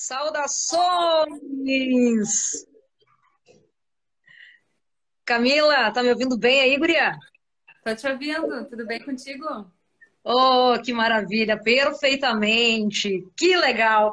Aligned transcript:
Saudações! 0.00 0.78
Camila, 5.24 5.90
tá 5.90 6.04
me 6.04 6.10
ouvindo 6.10 6.38
bem 6.38 6.60
aí, 6.60 6.78
guria? 6.78 7.16
Tô 7.84 7.92
te 7.96 8.06
ouvindo, 8.06 8.64
tudo 8.66 8.86
bem 8.86 9.04
contigo? 9.04 9.44
Oh, 10.22 10.80
que 10.82 10.92
maravilha, 10.92 11.60
perfeitamente, 11.60 13.26
que 13.36 13.56
legal. 13.56 14.12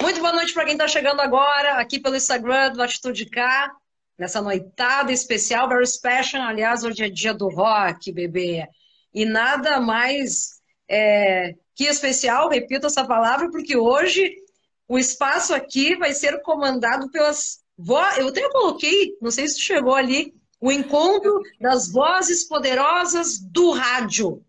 Muito 0.00 0.18
boa 0.20 0.32
noite 0.32 0.54
para 0.54 0.64
quem 0.64 0.72
está 0.72 0.88
chegando 0.88 1.20
agora 1.20 1.74
aqui 1.74 2.00
pelo 2.00 2.16
Instagram 2.16 2.72
do 2.72 2.82
Atitude 2.82 3.26
K, 3.26 3.70
nessa 4.18 4.40
noitada 4.40 5.12
especial, 5.12 5.68
very 5.68 5.86
special. 5.86 6.42
Aliás, 6.42 6.84
hoje 6.84 7.04
é 7.04 7.10
dia 7.10 7.34
do 7.34 7.50
rock, 7.50 8.10
bebê. 8.10 8.66
E 9.12 9.26
nada 9.26 9.78
mais 9.78 10.62
é, 10.88 11.54
que 11.74 11.84
especial, 11.84 12.48
repito 12.48 12.86
essa 12.86 13.06
palavra, 13.06 13.50
porque 13.50 13.76
hoje 13.76 14.47
o 14.88 14.98
espaço 14.98 15.54
aqui 15.54 15.94
vai 15.96 16.14
ser 16.14 16.40
comandado 16.40 17.10
pelas 17.10 17.62
vozes. 17.76 18.18
Eu 18.18 18.28
até 18.28 18.48
coloquei, 18.50 19.16
não 19.20 19.30
sei 19.30 19.46
se 19.46 19.60
chegou 19.60 19.94
ali, 19.94 20.34
o 20.58 20.72
encontro 20.72 21.40
das 21.60 21.92
vozes 21.92 22.48
poderosas 22.48 23.38
do 23.38 23.72
rádio. 23.72 24.28
O 24.30 24.44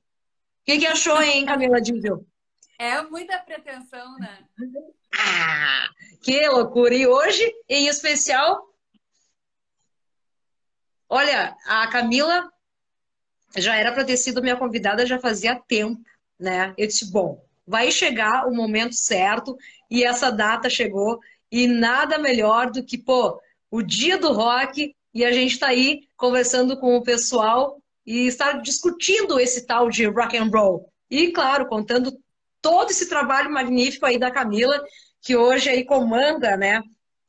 que, 0.65 0.79
que 0.79 0.87
achou, 0.87 1.21
hein, 1.21 1.45
Camila 1.45 1.81
Dível? 1.81 2.25
É 2.79 3.01
muita 3.01 3.37
pretensão, 3.39 4.17
né? 4.17 4.45
Ah, 5.13 5.89
que 6.21 6.47
loucura! 6.47 6.95
E 6.95 7.05
hoje, 7.05 7.43
em 7.67 7.87
especial, 7.87 8.73
olha, 11.09 11.57
a 11.65 11.87
Camila 11.87 12.49
já 13.57 13.75
era 13.75 13.91
para 13.91 14.05
ter 14.05 14.15
sido 14.15 14.41
minha 14.41 14.55
convidada 14.55 15.05
já 15.05 15.19
fazia 15.19 15.59
tempo, 15.59 16.01
né? 16.39 16.73
Eu 16.77 16.87
disse, 16.87 17.11
bom, 17.11 17.43
vai 17.69 17.91
chegar 17.91 18.47
o 18.47 18.51
momento 18.51 18.95
certo 18.95 19.55
e 19.91 20.03
essa 20.03 20.31
data 20.31 20.67
chegou 20.67 21.19
e 21.51 21.67
nada 21.67 22.17
melhor 22.17 22.71
do 22.71 22.83
que, 22.83 22.97
pô, 22.97 23.39
o 23.69 23.83
dia 23.83 24.17
do 24.17 24.33
rock 24.33 24.95
e 25.13 25.23
a 25.23 25.31
gente 25.31 25.51
está 25.51 25.67
aí 25.67 26.07
conversando 26.17 26.75
com 26.79 26.97
o 26.97 27.03
pessoal 27.03 27.79
e 28.03 28.25
estar 28.25 28.53
discutindo 28.53 29.39
esse 29.39 29.67
tal 29.67 29.87
de 29.87 30.07
rock 30.07 30.35
and 30.35 30.49
roll. 30.51 30.91
E, 31.11 31.31
claro, 31.31 31.67
contando 31.67 32.11
todo 32.59 32.89
esse 32.89 33.07
trabalho 33.07 33.51
magnífico 33.51 34.07
aí 34.07 34.17
da 34.17 34.31
Camila, 34.31 34.83
que 35.21 35.35
hoje 35.35 35.69
aí 35.69 35.85
comanda, 35.85 36.57
né, 36.57 36.81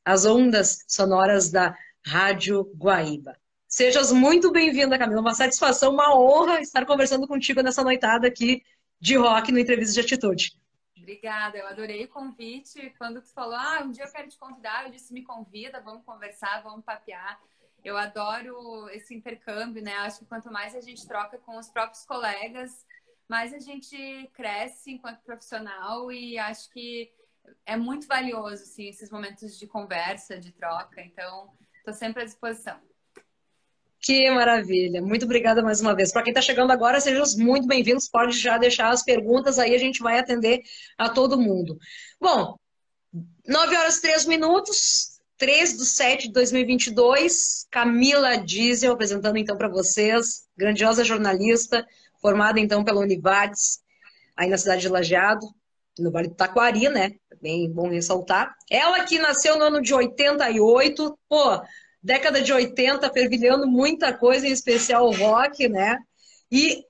as 0.02 0.24
ondas 0.24 0.84
sonoras 0.88 1.50
da 1.50 1.76
Rádio 2.06 2.64
Guaíba. 2.78 3.36
Sejas 3.68 4.10
muito 4.10 4.50
bem-vinda, 4.50 4.98
Camila. 4.98 5.20
Uma 5.20 5.34
satisfação, 5.34 5.92
uma 5.92 6.18
honra 6.18 6.62
estar 6.62 6.86
conversando 6.86 7.28
contigo 7.28 7.60
nessa 7.60 7.84
noitada 7.84 8.26
aqui 8.26 8.62
de 9.00 9.16
rock 9.16 9.50
no 9.50 9.58
Entrevista 9.58 9.94
de 9.94 10.00
Atitude. 10.00 10.60
Obrigada, 10.96 11.56
eu 11.56 11.66
adorei 11.66 12.04
o 12.04 12.08
convite. 12.08 12.94
Quando 12.98 13.22
tu 13.22 13.32
falou, 13.32 13.56
ah, 13.56 13.82
um 13.82 13.90
dia 13.90 14.04
eu 14.04 14.12
quero 14.12 14.28
te 14.28 14.38
convidar, 14.38 14.84
eu 14.84 14.90
disse, 14.90 15.12
me 15.12 15.22
convida, 15.22 15.80
vamos 15.80 16.04
conversar, 16.04 16.62
vamos 16.62 16.84
papear. 16.84 17.40
Eu 17.82 17.96
adoro 17.96 18.88
esse 18.90 19.14
intercâmbio, 19.14 19.82
né? 19.82 19.94
Acho 19.98 20.20
que 20.20 20.26
quanto 20.26 20.52
mais 20.52 20.76
a 20.76 20.80
gente 20.80 21.06
troca 21.08 21.38
com 21.38 21.58
os 21.58 21.68
próprios 21.68 22.04
colegas, 22.04 22.86
mais 23.26 23.54
a 23.54 23.58
gente 23.58 24.30
cresce 24.34 24.92
enquanto 24.92 25.22
profissional 25.22 26.12
e 26.12 26.38
acho 26.38 26.70
que 26.70 27.10
é 27.64 27.76
muito 27.76 28.06
valioso, 28.06 28.62
assim, 28.62 28.88
esses 28.88 29.10
momentos 29.10 29.58
de 29.58 29.66
conversa, 29.66 30.38
de 30.38 30.52
troca. 30.52 31.00
Então, 31.00 31.50
estou 31.78 31.94
sempre 31.94 32.22
à 32.22 32.24
disposição. 32.26 32.78
Que 34.00 34.30
maravilha. 34.30 35.02
Muito 35.02 35.24
obrigada 35.26 35.62
mais 35.62 35.80
uma 35.80 35.94
vez. 35.94 36.10
Para 36.10 36.22
quem 36.22 36.30
está 36.30 36.40
chegando 36.40 36.70
agora, 36.70 37.00
sejam 37.00 37.24
muito 37.36 37.66
bem-vindos. 37.66 38.08
Pode 38.08 38.38
já 38.38 38.56
deixar 38.56 38.90
as 38.90 39.02
perguntas 39.02 39.58
aí, 39.58 39.74
a 39.74 39.78
gente 39.78 40.02
vai 40.02 40.18
atender 40.18 40.62
a 40.96 41.08
todo 41.08 41.38
mundo. 41.38 41.78
Bom, 42.18 42.56
9 43.46 43.76
horas 43.76 43.98
e 43.98 44.02
3 44.02 44.26
minutos. 44.26 45.20
3 45.40 45.78
de 45.78 45.86
7 45.86 46.26
de 46.26 46.34
2022, 46.34 47.66
Camila 47.70 48.36
Diesel 48.36 48.92
apresentando 48.92 49.38
então 49.38 49.56
para 49.56 49.70
vocês, 49.70 50.46
grandiosa 50.54 51.02
jornalista, 51.02 51.86
formada 52.20 52.60
então 52.60 52.84
pela 52.84 53.00
Univates, 53.00 53.80
aí 54.36 54.50
na 54.50 54.58
cidade 54.58 54.82
de 54.82 54.90
Lajeado, 54.90 55.46
no 55.98 56.10
Vale 56.10 56.28
do 56.28 56.34
Taquari, 56.34 56.90
né? 56.90 57.12
Bem 57.40 57.72
bom 57.72 57.88
ressaltar. 57.88 58.54
Ela 58.70 59.02
que 59.04 59.18
nasceu 59.18 59.56
no 59.56 59.64
ano 59.64 59.80
de 59.80 59.94
88, 59.94 61.18
pô, 61.26 61.62
década 62.02 62.40
de 62.40 62.52
80, 62.52 63.12
fervilhando 63.12 63.66
muita 63.66 64.12
coisa, 64.12 64.46
em 64.46 64.52
especial 64.52 65.06
o 65.06 65.12
rock, 65.12 65.68
né? 65.68 65.98
E 66.50 66.84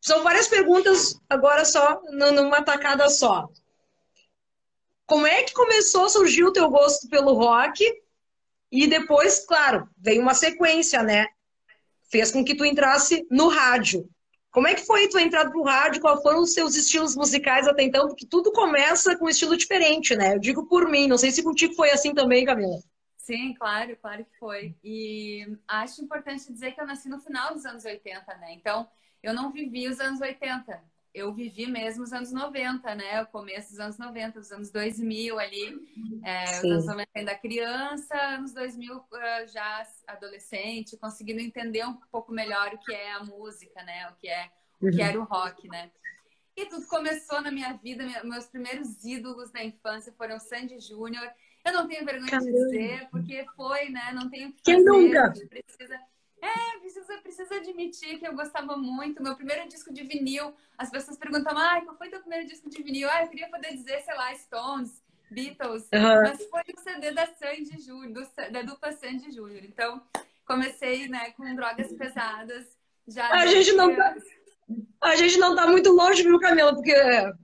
são 0.00 0.22
várias 0.22 0.48
perguntas 0.48 1.18
agora 1.28 1.64
só, 1.64 2.00
numa 2.10 2.62
tacada 2.62 3.08
só. 3.08 3.48
Como 5.06 5.26
é 5.26 5.42
que 5.42 5.52
começou 5.52 6.04
a 6.04 6.08
surgir 6.08 6.44
o 6.44 6.52
teu 6.52 6.68
gosto 6.68 7.08
pelo 7.08 7.34
rock? 7.34 7.84
E 8.70 8.86
depois, 8.86 9.44
claro, 9.46 9.88
veio 9.96 10.20
uma 10.20 10.34
sequência, 10.34 11.02
né? 11.02 11.26
Fez 12.10 12.30
com 12.30 12.44
que 12.44 12.54
tu 12.54 12.64
entrasse 12.64 13.26
no 13.30 13.48
rádio. 13.48 14.08
Como 14.50 14.68
é 14.68 14.74
que 14.74 14.86
foi 14.86 15.08
tua 15.08 15.22
entrada 15.22 15.50
pro 15.50 15.62
rádio? 15.62 16.00
Quais 16.00 16.22
foram 16.22 16.40
os 16.40 16.52
seus 16.52 16.74
estilos 16.74 17.16
musicais 17.16 17.66
até 17.66 17.82
então? 17.82 18.06
Porque 18.06 18.26
tudo 18.26 18.52
começa 18.52 19.16
com 19.16 19.26
um 19.26 19.28
estilo 19.28 19.56
diferente, 19.56 20.14
né? 20.14 20.34
Eu 20.34 20.38
digo 20.38 20.66
por 20.66 20.88
mim, 20.88 21.08
não 21.08 21.18
sei 21.18 21.30
se 21.30 21.42
contigo 21.42 21.74
foi 21.74 21.90
assim 21.90 22.14
também, 22.14 22.44
Camila. 22.44 22.78
Sim, 23.24 23.54
claro, 23.54 23.96
claro 23.96 24.24
que 24.24 24.38
foi. 24.38 24.76
E 24.84 25.56
acho 25.66 26.02
importante 26.02 26.52
dizer 26.52 26.72
que 26.72 26.80
eu 26.80 26.86
nasci 26.86 27.08
no 27.08 27.18
final 27.20 27.54
dos 27.54 27.64
anos 27.64 27.84
80, 27.84 28.34
né? 28.36 28.52
Então, 28.52 28.88
eu 29.22 29.32
não 29.32 29.50
vivi 29.50 29.88
os 29.88 29.98
anos 29.98 30.20
80 30.20 30.82
eu 31.14 31.32
vivi 31.32 31.66
mesmo 31.66 32.02
os 32.02 32.12
anos 32.12 32.32
90, 32.32 32.92
né? 32.96 33.22
O 33.22 33.26
começo 33.28 33.70
dos 33.70 33.78
anos 33.78 33.96
90, 33.96 34.40
os 34.40 34.50
anos 34.50 34.70
2000 34.72 35.38
ali. 35.38 35.80
É, 36.24 36.58
os 36.58 36.64
anos 36.64 36.86
90 36.86 37.08
ainda 37.14 37.34
criança, 37.36 38.16
anos 38.16 38.52
2000 38.52 38.96
uh, 38.96 39.04
já 39.46 39.86
adolescente, 40.08 40.96
conseguindo 40.96 41.40
entender 41.40 41.86
um 41.86 41.94
pouco 42.10 42.32
melhor 42.32 42.74
o 42.74 42.78
que 42.78 42.92
é 42.92 43.12
a 43.12 43.22
música, 43.22 43.80
né? 43.84 44.08
O 44.10 44.16
que 44.16 44.28
é 44.28 44.50
o 44.80 44.90
que 44.90 45.00
uhum. 45.00 45.08
era 45.08 45.20
o 45.20 45.24
rock, 45.24 45.68
né? 45.68 45.88
E 46.56 46.66
tudo 46.66 46.86
começou 46.88 47.40
na 47.40 47.50
minha 47.50 47.72
vida, 47.74 48.04
meus 48.24 48.46
primeiros 48.46 49.04
ídolos 49.04 49.52
na 49.52 49.62
infância 49.62 50.12
foram 50.18 50.40
Sandy 50.40 50.80
Júnior. 50.80 51.30
Eu 51.64 51.72
não 51.72 51.88
tenho 51.88 52.04
vergonha 52.04 52.30
Caramba. 52.30 52.50
de 52.50 52.64
dizer, 52.64 53.08
porque 53.10 53.46
foi, 53.56 53.88
né? 53.88 54.12
Não 54.14 54.28
tenho 54.28 54.52
que 54.52 54.62
Quem 54.62 54.84
nunca? 54.84 55.32
precisa 55.48 55.98
é, 56.44 56.78
precisa, 56.78 57.16
precisa 57.22 57.54
admitir 57.54 58.18
que 58.18 58.26
eu 58.26 58.34
gostava 58.34 58.76
muito. 58.76 59.22
Meu 59.22 59.34
primeiro 59.34 59.66
disco 59.66 59.90
de 59.90 60.04
vinil, 60.04 60.54
as 60.76 60.90
pessoas 60.90 61.16
perguntam, 61.16 61.56
ah, 61.56 61.80
qual 61.82 61.96
foi 61.96 62.10
teu 62.10 62.20
primeiro 62.20 62.46
disco 62.46 62.68
de 62.68 62.82
vinil? 62.82 63.08
Ah, 63.10 63.22
eu 63.22 63.28
queria 63.28 63.48
poder 63.48 63.72
dizer, 63.72 64.02
sei 64.02 64.14
lá, 64.14 64.34
Stones, 64.34 65.02
Beatles, 65.30 65.88
uhum. 65.92 66.22
mas 66.22 66.46
foi 66.46 66.62
o 66.76 66.80
CD 66.80 67.12
da 67.12 67.26
Sandy 67.26 67.80
Júnior, 67.80 68.28
da 68.52 68.60
dupla 68.60 68.92
Sandy 68.92 69.30
Júnior. 69.30 69.64
Então, 69.64 70.02
comecei, 70.46 71.08
né, 71.08 71.30
com 71.30 71.54
drogas 71.54 71.90
pesadas. 71.94 72.76
Já 73.08 73.30
a 73.30 73.46
gente 73.46 73.72
não 73.72 73.96
tá... 73.96 74.14
A 75.00 75.16
gente 75.16 75.38
não 75.38 75.54
tá 75.54 75.66
muito 75.66 75.92
longe, 75.92 76.22
viu, 76.22 76.40
Camila? 76.40 76.74
Porque, 76.74 76.94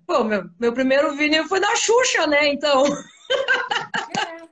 pô, 0.07 0.25
meu, 0.25 0.49
meu 0.59 0.73
primeiro 0.73 1.15
vinil 1.15 1.47
foi 1.47 1.61
da 1.61 1.75
Xuxa, 1.77 2.27
né? 2.27 2.49
Então. 2.49 2.85
É. 3.31 4.49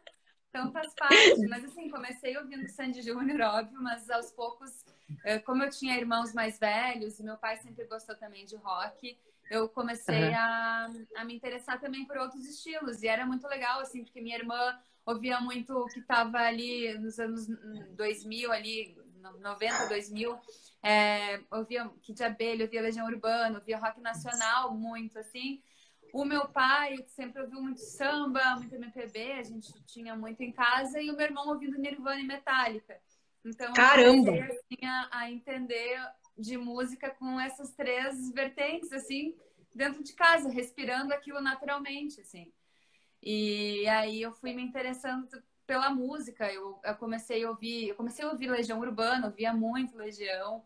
Então 0.49 0.73
faz 0.73 0.95
parte. 0.95 1.47
Mas 1.49 1.65
assim, 1.65 1.91
comecei 1.91 2.37
ouvindo 2.37 2.69
Sandy 2.69 3.03
Júnior, 3.03 3.41
óbvio, 3.41 3.81
mas 3.81 4.09
aos 4.11 4.31
poucos, 4.33 4.85
eh, 5.25 5.39
como 5.41 5.63
eu 5.63 5.71
tinha 5.71 5.97
irmãos 5.97 6.33
mais 6.33 6.59
velhos 6.59 7.19
e 7.19 7.23
meu 7.23 7.37
pai 7.37 7.57
sempre 7.59 7.85
gostou 7.85 8.17
também 8.17 8.45
de 8.45 8.57
rock, 8.57 9.19
eu 9.51 9.69
comecei 9.69 10.29
uhum. 10.29 10.35
a, 10.35 10.91
a 11.17 11.25
me 11.25 11.35
interessar 11.35 11.81
também 11.81 12.05
por 12.05 12.17
outros 12.19 12.45
estilos. 12.47 13.03
E 13.03 13.09
era 13.09 13.25
muito 13.27 13.47
legal, 13.47 13.81
assim, 13.81 14.05
porque 14.05 14.21
minha 14.21 14.37
irmã 14.37 14.79
ouvia 15.07 15.41
muito 15.41 15.73
o 15.73 15.87
que 15.87 16.01
estava 16.01 16.39
ali 16.39 16.97
nos 16.99 17.19
anos 17.19 17.47
2000, 17.97 18.53
ali, 18.53 18.97
90, 19.41 19.89
2000. 19.89 20.39
É, 20.83 21.41
ouvia 21.51 21.91
Kid 22.03 22.23
Abelha, 22.23 22.65
ouvia 22.65 22.83
Legião 22.83 23.07
Urbana, 23.07 23.59
ouvia 23.59 23.79
rock 23.79 24.01
nacional 24.01 24.75
muito, 24.75 25.19
assim. 25.19 25.63
O 26.13 26.25
meu 26.25 26.49
pai 26.49 26.97
sempre 27.09 27.43
ouviu 27.43 27.61
muito 27.61 27.81
samba, 27.81 28.57
muito 28.57 28.75
MPB, 28.75 29.33
a 29.33 29.43
gente 29.43 29.73
tinha 29.85 30.17
muito 30.17 30.43
em 30.43 30.53
casa, 30.53 31.01
e 31.01 31.11
o 31.11 31.17
meu 31.17 31.27
irmão 31.27 31.49
ouvindo 31.49 31.79
Nirvana 31.79 32.21
e 32.21 32.27
Metallica. 32.27 32.99
Então, 33.45 33.73
Caramba! 33.73 34.31
eu 34.31 34.43
comecei 34.43 34.59
assim, 34.59 35.09
a, 35.11 35.31
entender 35.31 35.99
de 36.37 36.57
música 36.57 37.11
com 37.11 37.39
essas 37.41 37.75
três 37.75 38.31
vertentes, 38.33 38.93
assim, 38.93 39.35
dentro 39.75 40.03
de 40.03 40.13
casa, 40.13 40.49
respirando 40.49 41.13
aquilo 41.13 41.41
naturalmente, 41.41 42.21
assim. 42.21 42.53
E 43.23 43.87
aí 43.89 44.23
eu 44.23 44.33
fui 44.33 44.53
me 44.53 44.63
interessando 44.63 45.29
pela 45.67 45.91
música. 45.91 46.53
Eu, 46.53 46.81
eu, 46.85 46.95
comecei 46.97 47.45
a 47.45 47.51
ouvir, 47.51 47.89
eu 47.89 47.95
comecei 47.95 48.25
a 48.25 48.31
ouvir 48.31 48.51
Legião 48.51 48.81
Urbana, 48.81 49.27
ouvia 49.27 49.53
muito 49.53 49.97
Legião. 49.97 50.65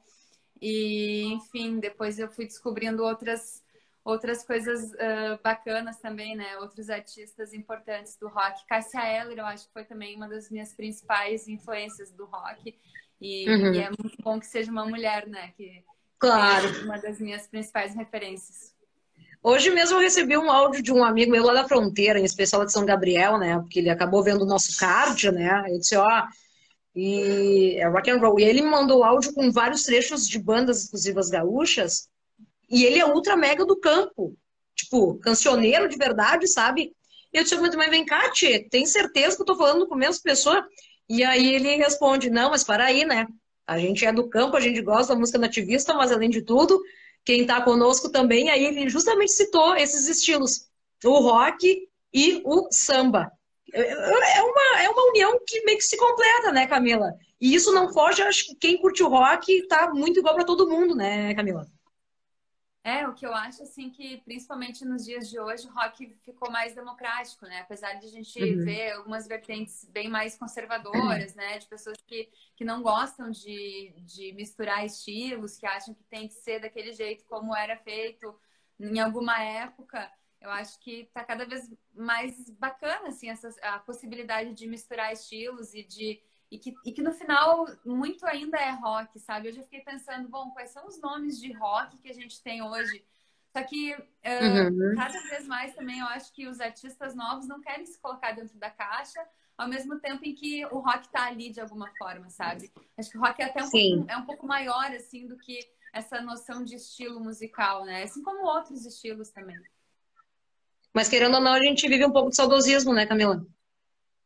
E, 0.61 1.25
enfim, 1.33 1.81
depois 1.81 2.19
eu 2.19 2.31
fui 2.31 2.47
descobrindo 2.47 3.03
outras 3.03 3.62
outras 4.04 4.44
coisas 4.44 4.93
uh, 4.93 5.38
bacanas 5.43 5.99
também, 5.99 6.37
né? 6.37 6.58
Outros 6.58 6.90
artistas 6.90 7.52
importantes 7.52 8.16
do 8.16 8.28
rock. 8.28 8.66
Cássia 8.66 9.00
Eller, 9.00 9.38
eu 9.38 9.46
acho 9.46 9.66
que 9.66 9.72
foi 9.72 9.84
também 9.84 10.16
uma 10.16 10.28
das 10.28 10.50
minhas 10.50 10.72
principais 10.72 11.49
influências 11.49 12.10
do 12.12 12.25
rock. 12.25 12.76
E, 13.20 13.49
uhum. 13.49 13.75
e 13.75 13.78
é 13.78 13.88
muito 13.88 14.20
bom 14.22 14.40
que 14.40 14.46
seja 14.46 14.70
uma 14.70 14.84
mulher, 14.84 15.26
né? 15.28 15.52
Que 15.56 15.84
claro. 16.19 16.66
É 16.66 16.84
uma 16.84 16.99
das 16.99 17.20
minhas 17.20 17.46
principais 17.46 17.94
referências. 17.94 18.72
Hoje 19.43 19.70
mesmo 19.70 19.96
eu 19.96 20.02
recebi 20.02 20.37
um 20.37 20.50
áudio 20.50 20.82
de 20.82 20.93
um 20.93 21.02
amigo 21.02 21.32
meu 21.32 21.44
lá 21.44 21.52
da 21.52 21.69
fronteira, 21.69 22.19
em 22.19 22.25
especial 22.25 22.64
de 22.64 22.72
São 22.72 22.87
Gabriel, 22.87 23.38
né? 23.38 23.58
Porque 23.58 23.81
ele 23.81 23.90
acabou 23.90 24.22
vendo 24.22 24.43
o 24.43 24.46
nosso 24.46 24.76
card, 24.78 25.32
né? 25.32 25.64
Ele 25.66 25.78
disse, 25.78 25.96
ó, 25.96 26.22
e 26.94 27.76
é 27.78 27.88
rock 27.88 28.10
and 28.10 28.19
roll. 28.19 28.38
E 28.38 28.44
ele 28.44 28.62
me 28.62 28.70
mandou 28.70 29.02
áudio 29.02 29.32
com 29.32 29.50
vários 29.50 29.82
trechos 29.84 30.28
de 30.28 30.38
bandas 30.38 30.84
exclusivas 30.84 31.28
gaúchas. 31.28 32.08
E 32.72 32.84
ele 32.84 32.98
é 32.98 33.04
ultra 33.06 33.36
mega 33.36 33.66
do 33.66 33.78
campo. 33.78 34.34
Tipo, 34.74 35.19
cancioneiro 35.19 35.88
de 35.88 35.96
verdade, 35.98 36.48
sabe? 36.48 36.92
E 37.32 37.36
eu 37.38 37.44
disse, 37.44 37.56
mas 37.56 37.90
vem 37.90 38.04
cá, 38.04 38.30
Tchê, 38.30 38.66
tem 38.70 38.86
certeza 38.86 39.36
que 39.36 39.42
eu 39.42 39.46
tô 39.46 39.56
falando 39.56 39.86
com 39.86 39.94
a 39.94 39.98
mesma 39.98 40.22
pessoa? 40.22 40.66
E 41.08 41.22
aí 41.22 41.54
ele 41.54 41.76
responde, 41.76 42.30
não, 42.30 42.50
mas 42.50 42.64
para 42.64 42.86
aí, 42.86 43.04
né? 43.04 43.26
A 43.66 43.78
gente 43.78 44.04
é 44.04 44.12
do 44.12 44.28
campo, 44.28 44.56
a 44.56 44.60
gente 44.60 44.80
gosta 44.80 45.12
da 45.12 45.20
música 45.20 45.38
nativista, 45.38 45.94
mas 45.94 46.10
além 46.10 46.30
de 46.30 46.42
tudo, 46.42 46.82
quem 47.24 47.42
está 47.42 47.60
conosco 47.60 48.10
também, 48.10 48.50
aí 48.50 48.64
ele 48.64 48.88
justamente 48.88 49.32
citou 49.32 49.76
esses 49.76 50.08
estilos, 50.08 50.69
o 51.04 51.19
rock 51.20 51.88
e 52.12 52.42
o 52.44 52.69
samba. 52.70 53.30
É 53.72 54.42
uma, 54.42 54.82
é 54.82 54.88
uma 54.88 55.08
união 55.10 55.38
que 55.46 55.64
meio 55.64 55.78
que 55.78 55.84
se 55.84 55.96
completa, 55.96 56.52
né, 56.52 56.66
Camila? 56.66 57.14
E 57.40 57.54
isso 57.54 57.72
não 57.72 57.92
foge, 57.92 58.22
acho 58.22 58.46
que 58.46 58.54
quem 58.56 58.78
curte 58.78 59.02
o 59.02 59.08
rock 59.08 59.66
tá 59.66 59.90
muito 59.94 60.19
igual 60.19 60.34
para 60.34 60.44
todo 60.44 60.69
mundo, 60.69 60.94
né, 60.94 61.34
Camila? 61.34 61.66
É, 62.84 63.06
o 63.06 63.14
que 63.14 63.25
eu 63.25 63.32
acho, 63.32 63.62
assim, 63.62 63.90
que 63.90 64.20
principalmente 64.25 64.84
nos 64.84 65.05
dias 65.05 65.31
de 65.31 65.38
hoje, 65.38 65.69
o 65.69 65.73
rock 65.73 66.17
ficou 66.25 66.50
mais 66.50 66.75
democrático, 66.75 67.46
né? 67.46 67.61
Apesar 67.61 67.93
de 67.94 68.06
a 68.06 68.11
gente 68.11 68.43
uhum. 68.43 68.64
ver 68.64 68.93
algumas 68.93 69.29
vertentes 69.29 69.84
bem 69.84 70.08
mais 70.08 70.37
conservadoras, 70.37 71.32
né? 71.37 71.58
De 71.58 71.67
pessoas 71.69 71.96
que, 72.05 72.29
que 72.56 72.64
não 72.64 72.82
gostam 72.82 73.31
de, 73.31 73.94
de 74.00 74.32
misturar 74.32 74.84
estilos, 74.84 75.56
que 75.56 75.64
acham 75.64 75.94
que 75.94 76.02
tem 76.05 76.26
que 76.26 76.34
ser 76.34 76.58
daquele 76.58 76.93
jeito 76.93 77.25
como 77.26 77.55
era 77.55 77.76
feito 77.76 78.37
em 78.81 78.99
alguma 78.99 79.40
época. 79.40 80.11
Eu 80.40 80.50
acho 80.50 80.76
que 80.81 81.08
tá 81.14 81.25
cada 81.25 81.46
vez 81.46 81.70
mais 81.94 82.50
bacana, 82.58 83.08
assim, 83.08 83.31
essa, 83.31 83.49
a 83.62 83.79
possibilidade 83.79 84.55
de 84.55 84.67
misturar 84.67 85.12
estilos 85.12 85.73
e 85.73 85.84
de 85.84 86.20
e 86.52 86.58
que, 86.58 86.75
e 86.84 86.93
que 86.93 87.00
no 87.00 87.14
final 87.14 87.66
muito 87.82 88.26
ainda 88.26 88.58
é 88.58 88.72
rock, 88.72 89.19
sabe? 89.19 89.49
Eu 89.49 89.54
já 89.54 89.62
fiquei 89.62 89.81
pensando, 89.81 90.28
bom, 90.28 90.50
quais 90.50 90.69
são 90.69 90.87
os 90.87 91.00
nomes 91.00 91.40
de 91.40 91.50
rock 91.50 91.96
que 91.96 92.10
a 92.10 92.12
gente 92.12 92.43
tem 92.43 92.62
hoje? 92.62 93.02
Só 93.56 93.62
que 93.62 93.94
uh, 93.94 93.99
uhum. 93.99 94.94
cada 94.94 95.19
vez 95.31 95.46
mais 95.46 95.75
também 95.75 96.00
eu 96.00 96.06
acho 96.08 96.31
que 96.34 96.46
os 96.46 96.60
artistas 96.60 97.14
novos 97.14 97.49
não 97.49 97.58
querem 97.62 97.87
se 97.87 97.99
colocar 97.99 98.32
dentro 98.32 98.58
da 98.58 98.69
caixa, 98.69 99.26
ao 99.56 99.66
mesmo 99.66 99.99
tempo 99.99 100.26
em 100.26 100.34
que 100.34 100.62
o 100.66 100.81
rock 100.81 101.08
tá 101.10 101.26
ali 101.26 101.49
de 101.49 101.60
alguma 101.60 101.90
forma, 101.96 102.28
sabe? 102.28 102.70
Acho 102.98 103.10
que 103.10 103.16
o 103.16 103.20
rock 103.22 103.40
é 103.40 103.46
até 103.46 103.64
um, 103.64 103.70
pouco, 103.70 104.10
é 104.10 104.16
um 104.19 104.26
pouco 104.26 104.46
maior, 104.46 104.93
assim, 104.93 105.26
do 105.26 105.38
que 105.38 105.58
essa 105.90 106.20
noção 106.20 106.62
de 106.62 106.75
estilo 106.75 107.19
musical, 107.19 107.87
né? 107.87 108.02
Assim 108.02 108.22
como 108.22 108.44
outros 108.44 108.84
estilos 108.84 109.31
também. 109.31 109.56
Mas 110.93 111.08
querendo 111.08 111.37
ou 111.37 111.40
não, 111.40 111.55
a 111.55 111.62
gente 111.62 111.88
vive 111.88 112.05
um 112.05 112.12
pouco 112.12 112.28
de 112.28 112.37
saudosismo, 112.37 112.93
né, 112.93 113.06
Camila? 113.06 113.43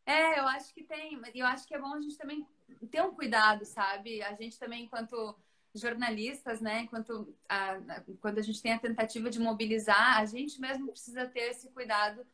É, 0.06 0.38
eu 0.38 0.46
acho 0.46 0.72
que 0.72 0.84
tem, 0.84 1.18
mas 1.18 1.34
eu 1.34 1.44
acho 1.44 1.66
que 1.66 1.74
é 1.74 1.78
bom 1.78 1.92
a 1.92 2.00
gente 2.00 2.16
também 2.16 2.46
ter 2.90 3.02
um 3.02 3.12
cuidado, 3.12 3.64
sabe? 3.64 4.22
A 4.22 4.32
gente 4.34 4.58
também, 4.58 4.84
enquanto 4.84 5.36
jornalistas, 5.74 6.60
né, 6.60 6.82
enquanto 6.82 7.34
a, 7.48 7.78
quando 8.20 8.38
a 8.38 8.42
gente 8.42 8.62
tem 8.62 8.72
a 8.72 8.78
tentativa 8.78 9.28
de 9.28 9.38
mobilizar, 9.38 10.18
a 10.18 10.24
gente 10.24 10.60
mesmo 10.60 10.88
precisa 10.88 11.26
ter 11.26 11.50
esse 11.50 11.68
cuidado 11.70 12.24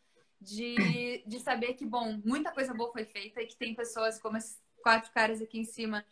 de, 0.41 1.25
de 1.27 1.41
saber 1.41 1.75
que, 1.75 1.85
bom, 1.85 2.21
muita 2.25 2.53
coisa 2.53 2.75
boa 2.75 2.93
foi 2.93 3.05
feita 3.05 3.41
e 3.41 3.47
que 3.47 3.57
tem 3.57 3.75
pessoas 3.75 4.21
como 4.21 4.37
esses 4.37 4.61
quatro 4.83 5.11
caras 5.13 5.41
aqui 5.41 5.59
em 5.59 5.65
cima 5.65 6.05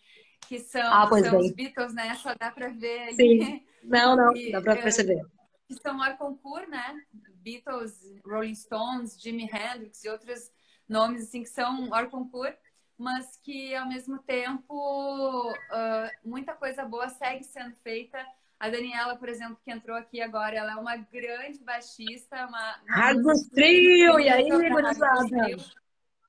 que 0.49 0.59
são, 0.59 0.83
ah, 0.83 1.09
são 1.09 1.39
os 1.39 1.53
Beatles, 1.53 1.95
né? 1.95 2.15
Só 2.17 2.35
dá 2.35 2.51
para 2.51 2.69
ver. 2.69 3.13
Sim. 3.15 3.63
Não, 3.85 4.17
não, 4.17 4.35
e, 4.37 4.51
dá 4.51 4.61
para 4.61 4.77
perceber. 4.77 5.21
Que 5.69 5.75
são 5.75 6.01
ar 6.03 6.17
concurso, 6.17 6.69
né? 6.69 7.01
Beatles, 7.35 8.01
Rolling 8.25 8.55
Stones, 8.55 9.21
Jimi 9.21 9.45
Hendrix 9.45 10.03
e 10.05 10.09
outros 10.09 10.51
nomes 10.91 11.23
assim 11.23 11.43
que 11.43 11.49
são 11.49 11.89
hors 11.91 12.11
concours, 12.11 12.55
mas 12.99 13.37
que 13.43 13.75
ao 13.75 13.89
mesmo 13.89 14.19
tempo 14.19 15.53
uh, 15.53 16.11
muita 16.29 16.53
coisa 16.53 16.85
boa 16.85 17.09
segue 17.09 17.45
sendo 17.45 17.75
feita. 17.77 18.19
A 18.59 18.69
Daniela, 18.69 19.17
por 19.17 19.29
exemplo, 19.31 19.59
que 19.65 19.71
entrou 19.71 19.97
aqui 19.97 20.21
agora, 20.21 20.55
ela 20.55 20.73
é 20.73 20.77
uma 20.77 20.97
grande 20.97 21.65
baixista, 21.65 22.47
uma, 22.47 22.77
uma 23.15 23.33
trio, 23.55 24.21
e 24.21 24.29
aí, 24.29 24.51
gurizada? 24.51 25.57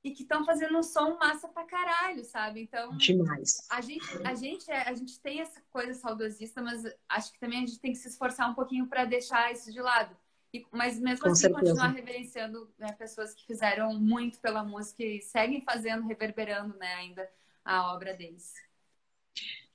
E 0.02 0.12
que 0.12 0.24
estão 0.24 0.46
fazendo 0.46 0.78
um 0.78 0.82
som 0.82 1.18
massa 1.20 1.50
pra 1.50 1.66
caralho, 1.66 2.24
sabe? 2.24 2.62
Então, 2.62 2.96
demais. 2.96 3.68
A 3.70 3.82
gente, 3.82 4.08
a 4.24 4.34
gente, 4.34 4.72
é, 4.72 4.88
a 4.88 4.94
gente 4.94 5.20
tem 5.20 5.42
essa 5.42 5.62
coisa 5.70 5.94
saudosista, 5.94 6.62
mas 6.62 6.84
acho 7.10 7.34
que 7.34 7.40
também 7.40 7.64
a 7.64 7.68
gente 7.68 7.80
tem 7.80 7.92
que 7.92 7.98
se 7.98 8.08
esforçar 8.08 8.50
um 8.50 8.56
pouquinho 8.56 8.88
para 8.88 9.04
deixar 9.04 9.52
isso 9.52 9.72
de 9.72 9.82
lado. 9.82 10.16
E, 10.54 10.66
mas 10.72 11.00
mesmo 11.00 11.24
Com 11.24 11.32
assim, 11.32 11.42
certeza. 11.42 11.62
continuar 11.62 11.88
reverenciando 11.90 12.70
né, 12.78 12.92
pessoas 12.94 13.34
que 13.34 13.46
fizeram 13.46 13.94
muito 14.00 14.40
pela 14.40 14.64
música 14.64 15.04
e 15.04 15.22
seguem 15.22 15.62
fazendo, 15.62 16.08
reverberando 16.08 16.78
né, 16.78 16.94
ainda 16.96 17.30
a 17.64 17.94
obra 17.94 18.14
deles. 18.14 18.54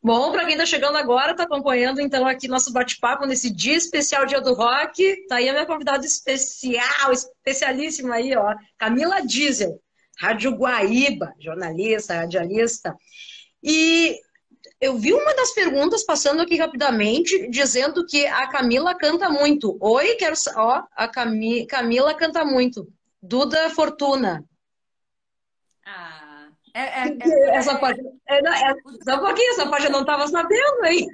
Bom, 0.03 0.31
para 0.31 0.45
quem 0.45 0.53
está 0.53 0.67
chegando 0.67 0.97
agora, 0.99 1.33
está 1.33 1.45
acompanhando 1.45 2.01
então 2.01 2.27
aqui 2.27 2.47
nosso 2.47 2.73
bate-papo 2.73 3.27
nesse 3.27 3.51
dia 3.51 3.75
especial, 3.75 4.27
Dia 4.27 4.41
do 4.41 4.55
Rock. 4.55 5.27
Tá 5.27 5.37
aí 5.37 5.49
a 5.49 5.53
minha 5.53 5.67
convidada 5.67 6.05
especial, 6.07 7.11
especialíssima 7.11 8.15
aí, 8.15 8.37
ó, 8.37 8.55
Camila 8.79 9.21
Diesel, 9.27 9.81
Rádio 10.19 10.53
Guaíba, 10.53 11.35
jornalista, 11.41 12.15
radialista. 12.15 12.95
E 13.63 14.21
eu 14.81 14.97
vi 14.97 15.13
uma 15.13 15.35
das 15.35 15.53
perguntas 15.53 16.05
passando 16.05 16.43
aqui 16.43 16.57
rapidamente, 16.57 17.49
dizendo 17.49 18.07
que 18.07 18.27
a 18.27 18.47
Camila 18.49 18.95
canta 18.95 19.29
muito. 19.29 19.77
Oi, 19.81 20.15
quero. 20.17 20.35
Ó, 20.57 20.83
a 20.93 21.09
Cami... 21.09 21.67
Camila 21.67 22.15
canta 22.15 22.45
muito. 22.45 22.87
Duda 23.23 23.71
Fortuna. 23.71 24.45
Ah, 25.85 26.49
é, 26.75 26.81
é, 26.81 27.17
é 27.21 27.57
essa 27.57 27.79
página. 27.79 28.11
É, 28.29 28.39
é, 28.39 28.75
só 29.03 29.17
um 29.17 29.21
pouquinho, 29.21 29.53
essa 29.53 29.69
página 29.69 29.91
não 29.91 30.01
estava 30.01 30.27
sabendo, 30.29 30.85
hein? 30.85 31.07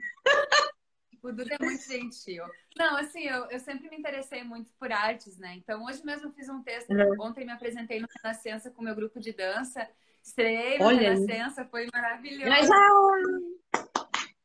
O 1.23 1.31
Duda 1.31 1.55
é 1.55 1.65
muito 1.65 1.85
gentil. 1.85 2.45
Não, 2.77 2.97
assim, 2.97 3.23
eu, 3.23 3.45
eu 3.45 3.61
sempre 3.61 3.89
me 3.89 3.97
interessei 3.97 4.43
muito 4.43 4.73
por 4.73 4.91
artes, 4.91 5.39
né? 5.39 5.55
Então, 5.55 5.85
hoje 5.85 6.05
mesmo 6.05 6.27
eu 6.27 6.33
fiz 6.33 6.49
um 6.49 6.63
texto. 6.63 6.91
Uhum. 6.91 7.15
Ontem 7.21 7.45
me 7.45 7.53
apresentei 7.53 8.01
no 8.01 8.09
Renascença 8.23 8.71
com 8.73 8.83
meu 8.83 8.95
grupo 8.95 9.21
de 9.21 9.33
dança. 9.33 9.89
Estreiei 10.23 10.79
na 10.79 10.93
Renascença, 10.93 11.65
foi 11.65 11.89
maravilhoso. 11.93 12.49
Mas, 12.49 12.71
ah... 12.71 13.83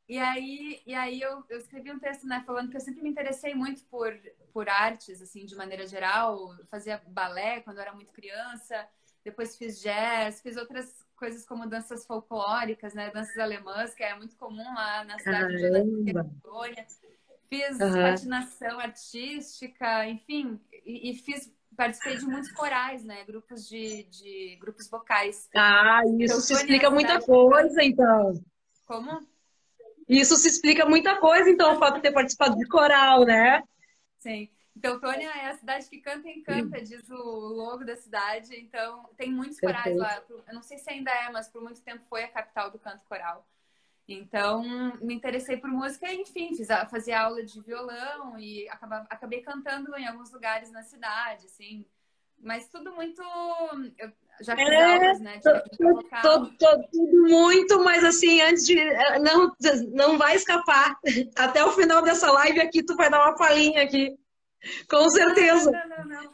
E 0.10 0.18
aí, 0.18 0.82
e 0.86 0.96
aí 0.96 1.22
eu, 1.22 1.44
eu 1.50 1.58
escrevi 1.58 1.92
um 1.92 2.00
texto, 2.00 2.26
né, 2.26 2.42
falando 2.46 2.70
que 2.70 2.78
eu 2.78 2.82
sempre 2.82 3.04
me 3.04 3.10
interessei 3.10 3.54
muito 3.54 3.84
por, 3.86 4.18
por 4.54 4.70
artes, 4.70 5.22
assim, 5.22 5.46
de 5.46 5.54
maneira 5.56 5.86
geral. 5.86 6.56
Fazia 6.72 7.02
balé 7.08 7.60
quando 7.60 7.78
eu 7.78 7.82
era 7.82 7.94
muito 7.94 8.14
criança, 8.14 8.88
depois 9.24 9.58
fiz 9.58 9.82
jazz, 9.82 10.42
fiz 10.42 10.56
outras 10.56 11.06
coisas 11.18 11.46
como 11.46 11.68
danças 11.68 12.06
folclóricas, 12.06 12.94
né, 12.94 13.12
danças 13.12 13.38
alemãs, 13.38 13.94
que 13.94 14.04
é 14.04 14.16
muito 14.16 14.38
comum 14.38 14.74
lá 14.74 15.04
na 15.04 15.20
cidade 15.20 15.62
Caramba. 15.62 16.04
de 16.04 16.18
Antônia. 16.18 16.88
Fiz 17.50 17.80
uhum. 17.80 17.92
patinação 17.92 18.80
artística, 18.80 20.08
enfim, 20.08 20.60
e, 20.86 21.12
e 21.12 21.16
fiz 21.16 21.54
participei 21.78 22.18
de 22.18 22.26
muitos 22.26 22.52
corais, 22.52 23.06
né? 23.06 23.24
Grupos 23.24 23.70
de, 23.70 24.04
de 24.06 24.58
grupos 24.60 24.90
vocais. 24.90 25.48
Ah, 25.56 26.02
isso 26.20 26.42
se 26.42 26.54
explica 26.54 26.90
muita 26.90 27.22
coisa, 27.22 27.84
então. 27.84 28.34
Como? 28.86 29.26
Isso 30.10 30.36
se 30.36 30.48
explica 30.48 30.86
muita 30.86 31.18
coisa, 31.18 31.50
então, 31.50 31.76
o 31.76 31.80
fato 31.80 31.96
de 31.96 32.02
ter 32.02 32.12
participado 32.12 32.56
de 32.56 32.68
coral, 32.68 33.26
né? 33.26 33.62
Sim. 34.18 34.50
Então, 34.76 35.00
Tônia 35.00 35.30
é 35.30 35.50
a 35.50 35.58
cidade 35.58 35.90
que 35.90 36.00
canta 36.00 36.28
e 36.28 36.40
encanta, 36.40 36.82
diz 36.82 37.10
o 37.10 37.16
logo 37.16 37.84
da 37.84 37.96
cidade. 37.96 38.56
Então, 38.56 39.10
tem 39.18 39.32
muitos 39.32 39.60
corais 39.60 39.96
lá. 39.96 40.24
Eu 40.30 40.54
não 40.54 40.62
sei 40.62 40.78
se 40.78 40.90
ainda 40.90 41.12
é, 41.12 41.32
mas 41.32 41.50
por 41.50 41.62
muito 41.62 41.82
tempo 41.82 42.04
foi 42.08 42.24
a 42.24 42.28
capital 42.28 42.70
do 42.72 42.80
canto 42.80 43.04
coral. 43.06 43.46
Então, 44.08 44.64
me 45.02 45.14
interessei 45.14 45.58
por 45.58 45.70
música, 45.70 46.12
enfim, 46.14 46.56
fiz, 46.56 46.68
fazia 46.90 47.22
aula 47.22 47.44
de 47.44 47.62
violão 47.62 48.40
e 48.40 48.68
acabava, 48.70 49.06
acabei 49.10 49.42
cantando 49.42 49.96
em 49.98 50.08
alguns 50.08 50.32
lugares 50.32 50.72
na 50.72 50.82
cidade, 50.82 51.46
assim. 51.46 51.86
Mas 52.40 52.70
tudo 52.70 52.94
muito. 52.94 53.22
Eu 53.98 54.12
já 54.42 54.56
fiz 54.56 54.68
é, 54.70 54.84
aulas, 54.84 55.20
né? 55.20 55.38
De 55.38 56.90
tudo 56.92 57.28
muito, 57.28 57.84
mas 57.84 58.04
assim, 58.04 58.42
antes 58.42 58.66
de. 58.66 58.80
Eh, 58.80 59.20
não, 59.20 59.52
não 59.90 60.18
vai 60.18 60.36
escapar. 60.36 60.98
Até 61.36 61.66
o 61.66 61.72
final 61.72 62.02
dessa 62.02 62.32
live 62.32 62.62
aqui, 62.62 62.84
tu 62.84 62.96
vai 62.96 63.10
dar 63.10 63.24
uma 63.24 63.36
palhinha 63.36 63.84
aqui. 63.84 64.16
Com 64.90 65.10
certeza. 65.10 65.72
Não, 65.72 65.90
não, 65.90 66.06
não, 66.06 66.22
não. 66.22 66.34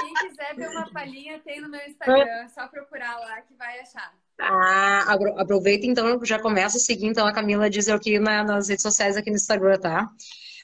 Quem 0.00 0.14
quiser 0.28 0.54
ver 0.54 0.68
uma 0.68 0.90
palhinha, 0.92 1.40
tem 1.40 1.60
no 1.60 1.68
meu 1.68 1.80
Instagram. 1.86 2.44
É 2.44 2.48
só 2.48 2.68
procurar 2.68 3.18
lá 3.18 3.40
que 3.42 3.54
vai 3.54 3.80
achar. 3.80 4.14
Ah, 4.40 5.14
aproveita 5.36 5.86
então, 5.86 6.24
já 6.24 6.38
começa 6.38 6.78
a 6.78 6.80
seguir 6.80 7.06
então 7.06 7.26
a 7.26 7.32
Camila 7.32 7.68
dizer 7.68 7.92
aqui 7.92 8.18
na, 8.18 8.42
nas 8.42 8.68
redes 8.68 8.82
sociais 8.82 9.16
aqui 9.16 9.30
no 9.30 9.36
Instagram, 9.36 9.78
tá? 9.78 10.08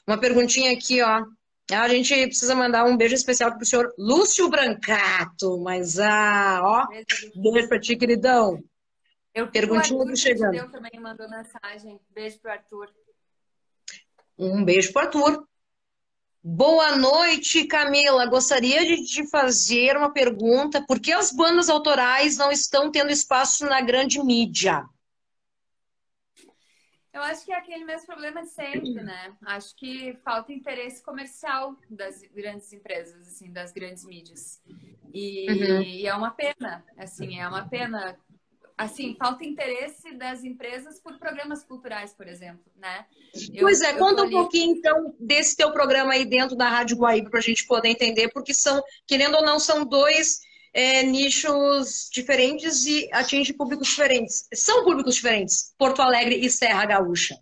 Uma 0.05 0.17
perguntinha 0.17 0.71
aqui, 0.73 1.01
ó. 1.01 1.23
A 1.71 1.87
gente 1.89 2.27
precisa 2.27 2.55
mandar 2.55 2.85
um 2.85 2.97
beijo 2.97 3.13
especial 3.13 3.55
pro 3.55 3.65
senhor 3.65 3.93
Lúcio 3.97 4.49
Brancato, 4.49 5.59
mas 5.59 5.99
ah, 5.99 6.59
ó, 6.63 6.87
beijo 7.35 7.67
pra 7.67 7.79
ti, 7.79 7.95
queridão. 7.95 8.63
Eu 9.37 9.47
Perguntinha 9.51 10.03
do 10.03 10.15
chegando. 10.15 10.55
Eu 10.55 10.71
também 10.71 10.99
mandou 10.99 11.29
mensagem. 11.29 11.99
Beijo 12.09 12.39
pro 12.39 12.51
Arthur. 12.51 12.89
Um 14.35 14.65
beijo 14.65 14.91
pro 14.91 15.03
Arthur. 15.03 15.47
Boa 16.43 16.95
noite, 16.95 17.65
Camila. 17.65 18.25
Gostaria 18.25 18.85
de 18.85 19.03
te 19.05 19.27
fazer 19.27 19.97
uma 19.97 20.11
pergunta. 20.11 20.81
Por 20.85 20.99
que 20.99 21.11
as 21.11 21.31
bandas 21.31 21.69
autorais 21.69 22.37
não 22.37 22.51
estão 22.51 22.91
tendo 22.91 23.11
espaço 23.11 23.65
na 23.65 23.81
grande 23.81 24.21
mídia? 24.23 24.87
Eu 27.17 27.23
acho 27.23 27.43
que 27.43 27.51
é 27.51 27.57
aquele 27.57 27.83
mesmo 27.83 28.05
problema 28.05 28.43
de 28.43 28.49
sempre, 28.49 28.93
né? 28.93 29.35
Acho 29.43 29.75
que 29.75 30.15
falta 30.23 30.53
interesse 30.53 31.01
comercial 31.01 31.75
das 31.89 32.21
grandes 32.21 32.71
empresas, 32.71 33.27
assim, 33.27 33.51
das 33.51 33.71
grandes 33.71 34.05
mídias. 34.05 34.61
E, 35.11 35.49
uhum. 35.49 35.81
e 35.81 36.05
é 36.05 36.13
uma 36.13 36.29
pena, 36.29 36.85
assim, 36.95 37.39
é 37.39 37.47
uma 37.47 37.67
pena 37.67 38.15
assim, 38.77 39.15
falta 39.17 39.43
interesse 39.43 40.13
das 40.13 40.43
empresas 40.43 40.99
por 40.99 41.17
programas 41.17 41.63
culturais, 41.63 42.13
por 42.13 42.27
exemplo, 42.27 42.71
né? 42.75 43.05
Eu, 43.51 43.61
pois 43.61 43.81
é, 43.81 43.93
conta 43.93 44.21
ali... 44.21 44.35
um 44.35 44.39
pouquinho 44.39 44.75
então 44.77 45.15
desse 45.19 45.57
teu 45.57 45.71
programa 45.71 46.13
aí 46.13 46.23
dentro 46.23 46.55
da 46.55 46.69
Rádio 46.69 46.97
Guaíba 46.97 47.29
para 47.29 47.39
a 47.39 47.43
gente 47.43 47.65
poder 47.65 47.89
entender, 47.89 48.29
porque 48.29 48.53
são, 48.53 48.81
querendo 49.07 49.35
ou 49.35 49.43
não, 49.43 49.59
são 49.59 49.83
dois 49.83 50.41
é, 50.73 51.01
nichos 51.01 52.07
diferentes 52.13 52.85
e 52.85 53.09
atingem 53.11 53.55
públicos 53.55 53.87
diferentes. 53.87 54.47
São 54.53 54.83
públicos 54.83 55.15
diferentes, 55.15 55.73
Porto 55.75 56.01
Alegre 56.01 56.35
e 56.35 56.49
Serra 56.49 56.85
Gaúcha. 56.85 57.35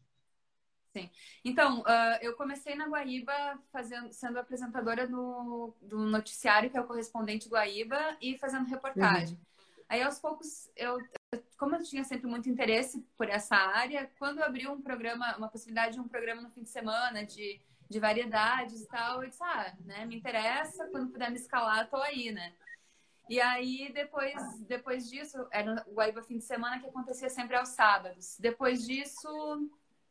Sim. 0.93 1.09
Então, 1.43 1.81
uh, 1.81 2.17
eu 2.21 2.33
comecei 2.37 2.75
na 2.75 2.87
Guaíba 2.87 3.59
fazendo, 3.73 4.13
sendo 4.13 4.39
apresentadora 4.39 5.05
do, 5.05 5.75
do 5.81 5.99
noticiário, 5.99 6.69
que 6.69 6.77
é 6.77 6.81
o 6.81 6.87
correspondente 6.87 7.49
Guaíba, 7.49 8.15
e 8.21 8.37
fazendo 8.37 8.69
reportagem. 8.69 9.35
Uhum. 9.35 9.45
Aí, 9.89 10.01
aos 10.01 10.17
poucos, 10.17 10.69
eu, 10.75 10.97
como 11.57 11.75
eu 11.75 11.83
tinha 11.83 12.03
sempre 12.03 12.27
muito 12.27 12.49
interesse 12.49 13.01
por 13.17 13.29
essa 13.29 13.55
área, 13.55 14.09
quando 14.19 14.43
abriu 14.43 14.71
um 14.71 14.81
programa, 14.81 15.35
uma 15.37 15.47
possibilidade 15.47 15.93
de 15.93 15.99
um 15.99 16.07
programa 16.07 16.41
no 16.41 16.49
fim 16.49 16.63
de 16.63 16.69
semana, 16.69 17.25
de, 17.25 17.61
de 17.89 17.99
variedades 17.99 18.81
e 18.81 18.87
tal, 18.87 19.23
eu 19.23 19.29
disse, 19.29 19.43
ah, 19.43 19.75
né, 19.85 20.05
me 20.05 20.15
interessa, 20.17 20.87
quando 20.89 21.11
puder 21.11 21.31
me 21.31 21.37
escalar, 21.37 21.89
tô 21.89 21.97
aí, 21.97 22.31
né? 22.31 22.53
E 23.27 23.41
aí, 23.41 23.91
depois, 23.91 24.59
depois 24.67 25.09
disso, 25.09 25.47
era 25.51 25.83
o 25.87 25.93
Guaíba 25.95 26.21
fim 26.21 26.37
de 26.37 26.43
semana 26.43 26.79
que 26.79 26.87
acontecia 26.87 27.29
sempre 27.29 27.55
aos 27.55 27.69
sábados. 27.69 28.37
Depois 28.39 28.85
disso, 28.85 29.27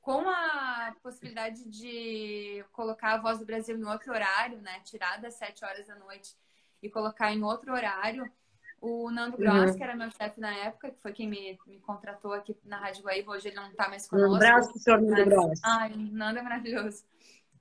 com 0.01 0.29
a 0.29 0.97
possibilidade 1.01 1.65
de 1.69 2.65
colocar 2.73 3.15
a 3.15 3.19
Voz 3.19 3.39
do 3.39 3.47
Brasil 3.47 3.79
em 3.79 3.85
outro 3.85 4.13
horário, 4.13 4.61
né? 4.61 4.81
Tirar 4.81 5.21
das 5.21 5.35
sete 5.35 5.65
horas 5.65 5.87
da 5.87 5.95
noite 5.95 6.37
e 6.83 6.91
colocar 6.91 7.33
em 7.33 7.43
outro 7.45 7.73
horário, 7.73 8.31
o 8.85 9.11
Nando 9.11 9.38
Gross, 9.38 9.71
uhum. 9.71 9.76
que 9.79 9.83
era 9.83 9.97
meu 9.97 10.11
chefe 10.11 10.38
na 10.38 10.55
época, 10.55 10.91
que 10.91 11.00
foi 11.00 11.12
quem 11.12 11.26
me, 11.26 11.59
me 11.67 11.81
contratou 11.81 12.35
aqui 12.35 12.55
na 12.64 12.76
Rádio 12.76 13.03
Guaíba, 13.03 13.33
hoje 13.33 13.49
ele 13.49 13.57
não 13.57 13.69
está 13.69 13.88
mais 13.88 14.07
conosco. 14.07 14.33
Um 14.33 14.37
abraço 14.37 14.71
pro 14.71 14.79
senhor 14.79 15.00
Nando 15.00 15.25
Gross. 15.25 15.61
Ai, 15.64 15.93
o 15.93 15.97
Nando 15.97 16.38
é 16.38 16.43
maravilhoso. 16.43 17.03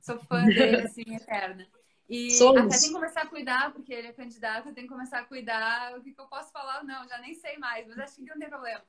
Sou 0.01 0.19
fã 0.19 0.45
dele, 0.45 0.81
assim, 0.83 1.03
eterna. 1.15 1.65
E 2.09 2.31
Somos. 2.31 2.63
até 2.63 2.77
tem 2.77 2.87
que 2.89 2.93
começar 2.93 3.21
a 3.21 3.27
cuidar, 3.27 3.71
porque 3.71 3.93
ele 3.93 4.09
é 4.09 4.13
candidato, 4.13 4.73
tem 4.73 4.83
que 4.83 4.89
começar 4.89 5.19
a 5.19 5.23
cuidar. 5.23 5.97
O 5.97 6.01
que, 6.01 6.11
que 6.11 6.19
eu 6.19 6.27
posso 6.27 6.51
falar? 6.51 6.83
Não, 6.83 7.07
já 7.07 7.17
nem 7.19 7.33
sei 7.35 7.57
mais, 7.57 7.87
mas 7.87 7.97
acho 7.99 8.15
que 8.15 8.25
não 8.25 8.37
tem 8.37 8.49
problema. 8.49 8.81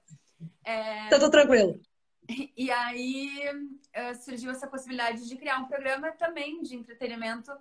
É... 0.64 1.09
Tá 1.09 1.19
tudo 1.19 1.31
tranquilo. 1.31 1.81
E 2.57 2.71
aí 2.71 3.38
uh, 3.50 4.14
surgiu 4.14 4.50
essa 4.50 4.67
possibilidade 4.67 5.29
de 5.29 5.37
criar 5.37 5.59
um 5.59 5.67
programa 5.67 6.11
também 6.12 6.62
de 6.62 6.75
entretenimento 6.75 7.53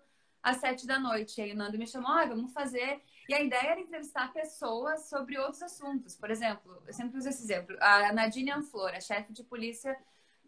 às 0.41 0.55
sete 0.55 0.87
da 0.87 0.97
noite. 0.97 1.37
E 1.37 1.43
aí 1.43 1.51
o 1.51 1.55
Nando 1.57 1.77
me 1.77 1.85
chamou, 1.85 2.09
ah, 2.09 2.25
vamos 2.25 2.53
fazer. 2.53 3.01
E 3.27 3.33
a 3.33 3.41
ideia 3.41 3.71
era 3.71 3.79
entrevistar 3.79 4.33
pessoas 4.33 5.09
sobre 5.09 5.37
outros 5.37 5.61
assuntos. 5.61 6.15
Por 6.15 6.29
exemplo, 6.29 6.81
eu 6.85 6.93
sempre 6.93 7.17
uso 7.17 7.29
esse 7.29 7.43
exemplo. 7.43 7.75
A 7.79 8.11
Nadine 8.11 8.51
Anflor, 8.51 8.89
a 8.89 8.99
chefe 8.99 9.31
de 9.31 9.43
polícia 9.43 9.97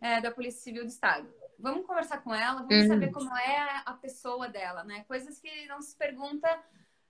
é, 0.01 0.19
da 0.19 0.31
Polícia 0.31 0.61
Civil 0.61 0.83
do 0.83 0.89
Estado 0.89 1.27
vamos 1.59 1.85
conversar 1.85 2.19
com 2.21 2.33
ela, 2.33 2.61
vamos 2.61 2.75
uhum. 2.75 2.87
saber 2.87 3.11
como 3.11 3.35
é 3.37 3.81
a 3.85 3.93
pessoa 3.93 4.47
dela, 4.47 4.83
né? 4.83 5.03
Coisas 5.07 5.39
que 5.39 5.65
não 5.67 5.81
se 5.81 5.95
pergunta 5.95 6.47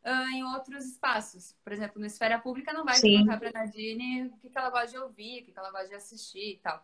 uh, 0.03 0.29
em 0.34 0.43
outros 0.43 0.86
espaços. 0.86 1.55
Por 1.63 1.74
exemplo, 1.74 2.00
no 2.00 2.05
Esfera 2.05 2.39
Pública 2.39 2.74
não 2.74 2.86
vai 2.86 2.95
Sim. 2.95 3.10
perguntar 3.10 3.38
para 3.38 3.51
Nadine 3.51 4.27
o 4.27 4.38
que, 4.38 4.50
que 4.50 4.57
ela 4.57 4.69
gosta 4.69 4.88
de 4.88 4.98
ouvir, 4.98 5.41
o 5.41 5.45
que, 5.45 5.51
que 5.51 5.60
ela 5.60 5.72
gosta 5.72 5.89
de 5.89 5.95
assistir 5.95 6.53
e 6.53 6.60
tal. 6.60 6.84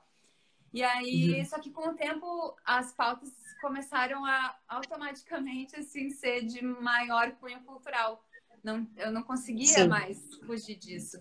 E 0.73 0.83
aí, 0.83 1.39
uhum. 1.39 1.45
só 1.45 1.59
que 1.59 1.69
com 1.69 1.89
o 1.89 1.95
tempo, 1.95 2.55
as 2.65 2.93
pautas 2.93 3.29
começaram 3.59 4.25
a 4.25 4.57
automaticamente, 4.67 5.75
assim, 5.75 6.09
ser 6.09 6.45
de 6.45 6.63
maior 6.63 7.31
cunho 7.33 7.59
cultural. 7.61 8.23
Não, 8.63 8.87
eu 8.97 9.11
não 9.11 9.23
conseguia 9.23 9.65
Sim. 9.65 9.87
mais 9.87 10.35
fugir 10.45 10.75
disso. 10.75 11.19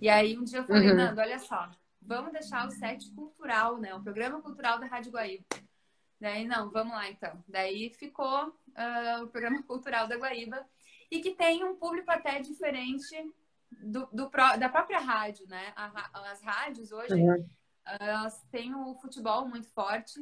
E 0.00 0.08
aí, 0.08 0.38
um 0.38 0.44
dia 0.44 0.58
eu 0.58 0.64
falei, 0.64 0.90
uhum. 0.90 0.96
Nando, 0.96 1.20
olha 1.20 1.38
só, 1.38 1.70
vamos 2.00 2.32
deixar 2.32 2.66
o 2.66 2.70
set 2.70 3.10
cultural, 3.12 3.78
né? 3.78 3.94
O 3.94 4.02
programa 4.02 4.40
cultural 4.42 4.78
da 4.78 4.86
Rádio 4.86 5.12
Guaíba. 5.12 5.44
Daí, 6.20 6.46
não, 6.46 6.70
vamos 6.70 6.92
lá 6.92 7.08
então. 7.10 7.42
Daí 7.48 7.90
ficou 7.90 8.48
uh, 8.48 9.24
o 9.24 9.28
programa 9.28 9.62
cultural 9.66 10.06
da 10.06 10.16
Guaíba 10.16 10.64
e 11.10 11.20
que 11.20 11.34
tem 11.34 11.64
um 11.64 11.74
público 11.74 12.10
até 12.10 12.40
diferente 12.40 13.14
do, 13.82 14.06
do 14.12 14.30
da 14.58 14.68
própria 14.68 15.00
rádio, 15.00 15.46
né? 15.48 15.72
as 15.76 16.42
rádios 16.42 16.92
hoje, 16.92 17.14
uhum. 17.14 17.48
elas 17.98 18.40
têm 18.50 18.74
o 18.74 18.94
futebol 18.96 19.48
muito 19.48 19.68
forte 19.68 20.20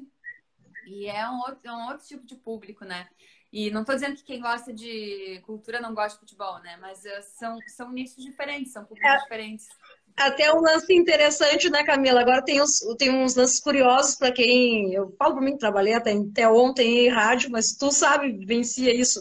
e 0.87 1.07
é 1.07 1.29
um 1.29 1.39
outro, 1.41 1.61
é 1.65 1.73
um 1.73 1.87
outro 1.89 2.07
tipo 2.07 2.27
de 2.27 2.37
público, 2.37 2.85
né? 2.85 3.09
E 3.53 3.71
não 3.71 3.81
estou 3.81 3.97
dizendo 3.97 4.15
que 4.15 4.23
quem 4.23 4.41
gosta 4.41 4.73
de 4.73 5.41
cultura 5.45 5.81
não 5.81 5.93
gosta 5.93 6.15
de 6.15 6.21
futebol, 6.21 6.61
né? 6.61 6.77
Mas 6.81 7.01
uh, 7.01 7.23
são, 7.37 7.59
são 7.67 7.93
nichos 7.93 8.23
diferentes, 8.23 8.73
são 8.73 8.85
públicos 8.85 9.11
é, 9.11 9.19
diferentes. 9.19 9.67
Até 10.17 10.53
um 10.53 10.61
lance 10.61 10.93
interessante, 10.95 11.69
né, 11.69 11.83
Camila? 11.83 12.21
Agora 12.21 12.45
tem, 12.45 12.63
uns, 12.63 12.79
tem 12.97 13.11
uns 13.11 13.35
lances 13.35 13.59
curiosos 13.59 14.15
para 14.15 14.31
quem. 14.31 14.93
Eu 14.93 15.15
falo 15.19 15.35
para 15.35 15.45
mim 15.45 15.53
que 15.53 15.59
trabalhei 15.59 15.95
até, 15.95 16.13
até 16.13 16.49
ontem 16.49 17.07
em 17.07 17.09
rádio, 17.09 17.51
mas 17.51 17.75
tu 17.75 17.91
sabe, 17.91 18.45
vencia 18.45 18.95
isso. 18.95 19.21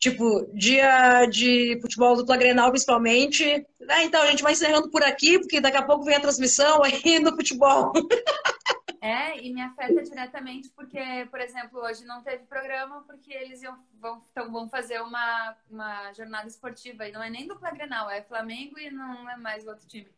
Tipo, 0.00 0.48
dia 0.54 1.26
de 1.26 1.78
futebol 1.80 2.16
dupla 2.16 2.36
Grenal, 2.36 2.70
principalmente. 2.70 3.66
Ah, 3.88 4.04
então, 4.04 4.22
a 4.22 4.26
gente 4.30 4.42
vai 4.42 4.52
encerrando 4.52 4.90
por 4.90 5.02
aqui, 5.02 5.38
porque 5.38 5.60
daqui 5.60 5.76
a 5.76 5.82
pouco 5.82 6.04
vem 6.04 6.16
a 6.16 6.20
transmissão 6.20 6.82
aí 6.84 7.18
no 7.20 7.30
futebol. 7.30 7.92
É, 9.08 9.40
e 9.42 9.52
me 9.52 9.62
afeta 9.62 10.02
diretamente 10.02 10.68
porque, 10.70 11.00
por 11.30 11.40
exemplo, 11.40 11.80
hoje 11.80 12.04
não 12.04 12.22
teve 12.22 12.44
programa 12.44 13.02
porque 13.06 13.32
eles 13.32 13.62
iam, 13.62 13.78
vão, 13.98 14.22
então, 14.30 14.52
vão 14.52 14.68
fazer 14.68 15.00
uma, 15.00 15.56
uma 15.70 16.12
jornada 16.12 16.46
esportiva 16.46 17.08
e 17.08 17.12
não 17.12 17.22
é 17.22 17.30
nem 17.30 17.46
dupla 17.46 17.70
Grenal, 17.70 18.10
é 18.10 18.22
Flamengo 18.22 18.78
e 18.78 18.90
não 18.90 19.28
é 19.30 19.36
mais 19.36 19.66
o 19.66 19.70
outro 19.70 19.86
time. 19.86 20.08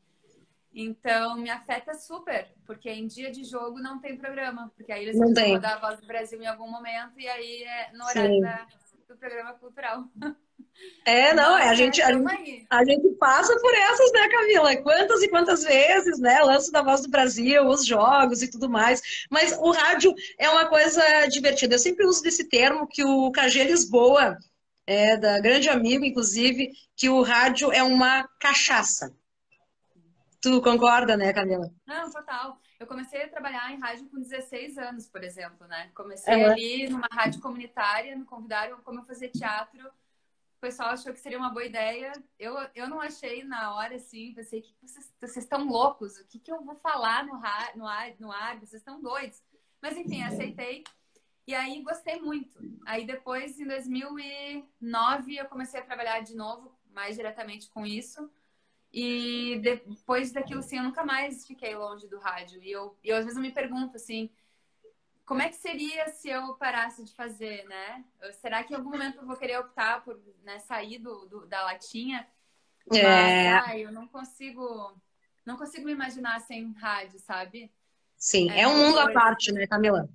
Então, 0.73 1.37
me 1.37 1.51
afeta 1.51 1.95
super, 1.95 2.53
porque 2.65 2.91
em 2.91 3.07
dia 3.07 3.31
de 3.31 3.45
jogo 3.45 3.81
não 3.81 4.01
tem 4.01 4.17
programa, 4.17 4.73
porque 4.77 4.93
aí 4.93 5.03
eles 5.03 5.19
não 5.19 5.33
vão 5.33 5.49
rodar 5.51 5.73
a 5.75 5.81
voz 5.81 6.01
do 6.01 6.07
Brasil 6.07 6.41
em 6.41 6.47
algum 6.47 6.71
momento 6.71 7.19
e 7.19 7.29
aí 7.29 7.63
é 7.63 7.93
no 7.93 8.05
horário 8.05 8.41
da, 8.41 8.67
do 9.09 9.17
programa 9.17 9.55
cultural. 9.55 10.05
É, 11.05 11.33
não, 11.35 11.57
é, 11.57 11.69
a, 11.69 11.75
gente, 11.75 12.01
a, 12.03 12.13
gente, 12.13 12.67
a 12.71 12.85
gente 12.85 13.09
passa 13.17 13.59
por 13.59 13.75
essas, 13.75 14.13
né, 14.13 14.29
Camila? 14.29 14.77
Quantas 14.77 15.23
e 15.23 15.29
quantas 15.29 15.65
vezes, 15.65 16.19
né? 16.19 16.41
Lance 16.41 16.71
da 16.71 16.83
Voz 16.83 17.03
do 17.03 17.11
Brasil, 17.11 17.67
os 17.67 17.85
jogos 17.85 18.43
e 18.43 18.51
tudo 18.51 18.69
mais. 18.69 19.27
Mas 19.31 19.57
o 19.59 19.71
rádio 19.71 20.15
é 20.39 20.49
uma 20.49 20.69
coisa 20.69 21.03
divertida. 21.27 21.75
Eu 21.75 21.79
sempre 21.79 22.07
uso 22.07 22.23
desse 22.23 22.49
termo 22.49 22.87
que 22.87 23.03
o 23.05 23.33
KG 23.33 23.65
Lisboa, 23.65 24.37
é, 24.87 25.17
da 25.17 25.41
grande 25.41 25.69
amigo, 25.69 26.05
inclusive, 26.05 26.71
que 26.97 27.09
o 27.09 27.23
rádio 27.23 27.73
é 27.73 27.83
uma 27.83 28.29
cachaça. 28.39 29.15
Tu 30.41 30.61
concorda, 30.63 31.17
né, 31.17 31.33
Camila? 31.33 31.71
Não, 31.87 32.11
total. 32.11 32.59
Eu 32.79 32.87
comecei 32.87 33.23
a 33.23 33.29
trabalhar 33.29 33.71
em 33.73 33.79
rádio 33.79 34.09
com 34.09 34.21
16 34.21 34.79
anos, 34.79 35.07
por 35.07 35.23
exemplo, 35.23 35.67
né? 35.67 35.91
Comecei 35.95 36.35
uhum. 36.35 36.51
ali 36.51 36.89
numa 36.89 37.09
rádio 37.13 37.41
comunitária, 37.41 38.17
me 38.17 38.25
convidaram 38.25 38.81
como 38.83 39.01
eu 39.01 39.05
fazer 39.05 39.29
teatro 39.29 39.91
o 40.61 40.69
pessoal 40.69 40.91
achou 40.91 41.11
que 41.15 41.19
seria 41.19 41.39
uma 41.39 41.49
boa 41.49 41.65
ideia. 41.65 42.13
Eu, 42.39 42.55
eu 42.75 42.87
não 42.87 43.01
achei 43.01 43.43
na 43.43 43.75
hora, 43.75 43.97
assim, 43.97 44.35
pensei 44.35 44.61
que 44.61 44.75
vocês, 44.83 45.11
vocês 45.19 45.45
estão 45.47 45.67
loucos, 45.67 46.19
o 46.19 46.27
que, 46.27 46.39
que 46.39 46.53
eu 46.53 46.63
vou 46.63 46.75
falar 46.77 47.25
no, 47.25 47.35
ar, 47.37 47.75
no, 47.75 47.87
ar, 47.87 48.13
no 48.21 48.31
ar? 48.31 48.61
Vocês 48.61 48.83
estão 48.83 49.01
doidos. 49.01 49.43
Mas 49.81 49.97
enfim, 49.97 50.23
aceitei. 50.23 50.85
E 51.47 51.55
aí 51.55 51.81
gostei 51.81 52.21
muito. 52.21 52.61
Aí 52.85 53.07
depois, 53.07 53.59
em 53.59 53.67
2009, 53.67 55.37
eu 55.37 55.47
comecei 55.47 55.81
a 55.81 55.85
trabalhar 55.85 56.21
de 56.21 56.37
novo, 56.37 56.79
mais 56.93 57.17
diretamente 57.17 57.71
com 57.71 57.87
isso. 57.87 58.31
E 58.93 59.61
depois 59.63 60.31
daquilo, 60.31 60.61
assim, 60.61 60.77
eu 60.77 60.83
nunca 60.83 61.03
mais 61.07 61.47
fiquei 61.47 61.75
longe 61.75 62.07
do 62.07 62.19
rádio. 62.19 62.63
E 62.63 62.71
eu, 62.71 62.99
eu 63.03 63.17
às 63.17 63.25
vezes 63.25 63.39
eu 63.39 63.43
me 63.43 63.51
pergunto, 63.51 63.97
assim, 63.97 64.29
como 65.31 65.43
é 65.43 65.49
que 65.49 65.55
seria 65.55 66.09
se 66.09 66.29
eu 66.29 66.55
parasse 66.55 67.05
de 67.05 67.15
fazer, 67.15 67.65
né? 67.69 68.05
Será 68.41 68.65
que 68.65 68.75
em 68.75 68.77
algum 68.77 68.91
momento 68.91 69.19
eu 69.19 69.27
vou 69.27 69.37
querer 69.37 69.61
optar 69.61 70.03
por 70.03 70.21
né, 70.43 70.59
sair 70.59 70.99
do, 70.99 71.25
do, 71.27 71.47
da 71.47 71.63
latinha? 71.63 72.27
É... 72.93 73.53
Mas, 73.53 73.69
ai, 73.69 73.85
eu 73.85 73.93
não 73.93 74.09
consigo, 74.09 74.93
não 75.47 75.57
consigo 75.57 75.87
me 75.87 75.93
imaginar 75.93 76.41
sem 76.41 76.73
rádio, 76.73 77.21
sabe? 77.21 77.71
Sim, 78.17 78.51
é, 78.51 78.63
é 78.63 78.67
um 78.67 78.77
mundo 78.77 78.99
à 78.99 79.13
parte, 79.13 79.53
né, 79.53 79.69
Camila? 79.69 80.09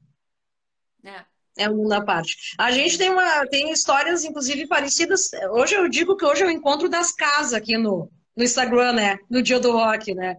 É. 1.01 1.23
É 1.59 1.69
um 1.69 1.77
mundo 1.77 1.93
à 1.93 2.03
parte. 2.03 2.53
A 2.57 2.69
gente 2.71 2.97
tem, 2.97 3.09
uma, 3.09 3.47
tem 3.47 3.71
histórias, 3.71 4.25
inclusive, 4.25 4.67
parecidas. 4.67 5.31
Hoje 5.51 5.75
eu 5.75 5.87
digo 5.87 6.17
que 6.17 6.25
hoje 6.25 6.43
é 6.43 6.45
o 6.45 6.51
encontro 6.51 6.89
das 6.89 7.13
casas 7.13 7.53
aqui 7.53 7.77
no, 7.77 8.11
no 8.35 8.43
Instagram, 8.43 8.91
né? 8.91 9.17
No 9.29 9.41
dia 9.41 9.61
do 9.61 9.71
rock, 9.71 10.13
né? 10.13 10.35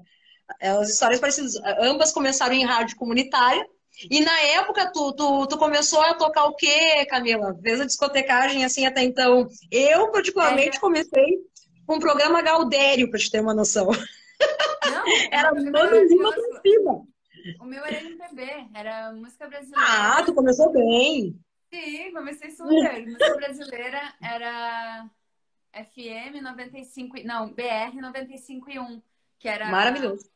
É, 0.61 0.69
as 0.69 0.91
histórias 0.91 1.19
parecidas. 1.19 1.55
Ambas 1.81 2.13
começaram 2.13 2.55
em 2.55 2.67
rádio 2.67 2.95
comunitária, 2.99 3.67
E 4.11 4.21
na 4.21 4.41
época, 4.41 4.91
tu, 4.93 5.13
tu, 5.13 5.47
tu 5.47 5.59
começou 5.59 6.01
a 6.03 6.15
tocar 6.15 6.45
o 6.45 6.55
quê, 6.55 7.07
Camila? 7.07 7.59
Fez 7.63 7.81
a 7.81 7.87
discotecagem 7.87 8.65
assim 8.65 8.87
até 8.87 9.03
então. 9.03 9.49
Eu, 9.71 10.11
particularmente, 10.11 10.77
é. 10.77 10.81
comecei 10.81 11.39
com 11.87 11.97
o 11.97 12.01
programa 12.01 12.43
Gaudério, 12.43 13.09
para 13.09 13.19
te 13.19 13.31
ter 13.31 13.41
uma 13.41 13.55
noção. 13.55 13.87
Não, 13.87 15.05
era 15.33 15.49
todo 15.49 15.65
mundo 15.65 15.73
pra 15.73 16.61
cima. 16.61 17.07
O 17.61 17.65
meu 17.65 17.85
era 17.85 18.03
MPB, 18.03 18.69
era 18.75 19.13
música 19.13 19.47
brasileira. 19.47 19.87
Ah, 19.89 20.23
tu 20.25 20.35
começou 20.35 20.73
bem. 20.73 21.39
Sim, 21.73 22.13
comecei 22.13 22.51
super. 22.51 23.07
música 23.07 23.35
brasileira 23.37 24.15
era 24.21 25.09
FM 25.73 26.43
95, 26.43 27.17
não, 27.25 27.53
BR 27.53 28.01
95 28.01 28.71
e 28.71 28.79
1, 28.79 29.03
que 29.39 29.49
era 29.49 29.71
Maravilhoso. 29.71 30.29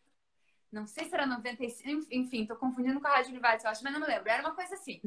Não 0.71 0.87
sei 0.87 1.09
se 1.09 1.15
era 1.15 1.27
95, 1.27 2.07
enfim, 2.11 2.47
tô 2.47 2.55
confundindo 2.57 3.01
com 3.01 3.09
a 3.09 3.17
Rádio 3.17 3.31
Univates, 3.31 3.65
eu 3.65 3.71
acho, 3.71 3.83
mas 3.83 3.93
não 3.93 4.01
me 4.01 4.07
lembro. 4.07 4.29
Era 4.29 4.43
uma 4.43 4.55
coisa 4.55 4.75
assim. 4.75 5.01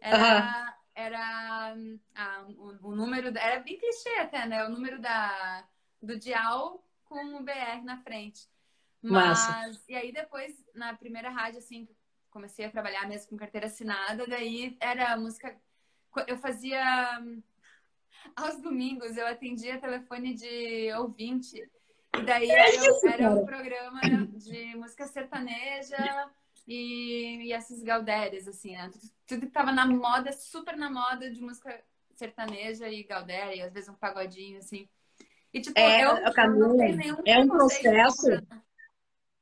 Era, 0.00 0.16
uhum. 0.16 0.72
era 0.94 1.76
ah, 2.14 2.44
o, 2.48 2.88
o, 2.88 2.96
número, 2.96 3.28
era 3.36 3.60
bem 3.60 3.78
clichê 3.78 4.18
até, 4.18 4.46
né? 4.46 4.64
O 4.64 4.70
número 4.70 4.98
da, 4.98 5.68
do 6.00 6.18
dial 6.18 6.82
com 7.04 7.36
o 7.36 7.42
BR 7.42 7.84
na 7.84 7.98
frente. 7.98 8.48
Mas, 9.02 9.46
Massa. 9.46 9.82
e 9.88 9.94
aí 9.94 10.10
depois, 10.10 10.64
na 10.74 10.94
primeira 10.94 11.28
rádio, 11.28 11.58
assim, 11.58 11.86
comecei 12.30 12.64
a 12.64 12.70
trabalhar 12.70 13.06
mesmo 13.06 13.28
com 13.28 13.36
carteira 13.36 13.66
assinada, 13.66 14.26
daí 14.26 14.76
era 14.80 15.16
música. 15.16 15.54
Eu 16.26 16.38
fazia. 16.38 16.82
Aos 18.36 18.60
domingos 18.60 19.16
eu 19.16 19.26
atendia 19.26 19.80
telefone 19.80 20.34
de 20.34 20.92
ouvinte 20.94 21.70
e 22.18 22.22
daí 22.22 22.50
é 22.50 22.70
isso, 22.70 23.08
era 23.08 23.30
um 23.30 23.44
programa 23.44 24.00
de 24.36 24.74
música 24.76 25.06
sertaneja 25.06 26.30
e, 26.66 27.46
e 27.46 27.52
esses 27.52 27.82
Galdérias, 27.82 28.46
assim, 28.48 28.72
né? 28.72 28.90
Tudo, 28.92 29.12
tudo 29.26 29.46
que 29.46 29.52
tava 29.52 29.72
na 29.72 29.86
moda, 29.86 30.32
super 30.32 30.76
na 30.76 30.90
moda 30.90 31.30
de 31.30 31.40
música 31.40 31.82
sertaneja 32.14 32.88
e 32.88 33.02
Galdéria, 33.02 33.56
e 33.56 33.62
às 33.62 33.72
vezes 33.72 33.88
um 33.88 33.94
pagodinho, 33.94 34.58
assim. 34.58 34.88
E, 35.52 35.60
tipo, 35.60 35.78
é, 35.78 36.04
eu, 36.04 36.16
eu 36.16 36.32
é 37.26 37.38
um 37.38 37.48
processo. 37.48 38.26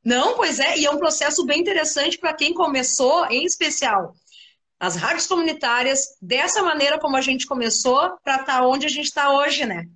Não, 0.05 0.37
pois 0.37 0.59
é, 0.59 0.79
e 0.79 0.87
é 0.87 0.91
um 0.91 0.99
processo 0.99 1.45
bem 1.45 1.61
interessante 1.61 2.17
para 2.17 2.33
quem 2.33 2.55
começou, 2.55 3.27
em 3.27 3.45
especial 3.45 4.15
as 4.81 4.95
rádios 4.95 5.27
comunitárias, 5.27 6.17
dessa 6.23 6.63
maneira 6.63 6.99
como 6.99 7.17
a 7.17 7.21
gente 7.21 7.47
começou, 7.47 8.17
para 8.23 8.41
estar 8.41 8.61
tá 8.61 8.67
onde 8.67 8.87
a 8.87 8.89
gente 8.89 9.07
está 9.07 9.33
hoje, 9.33 9.67
né? 9.67 9.89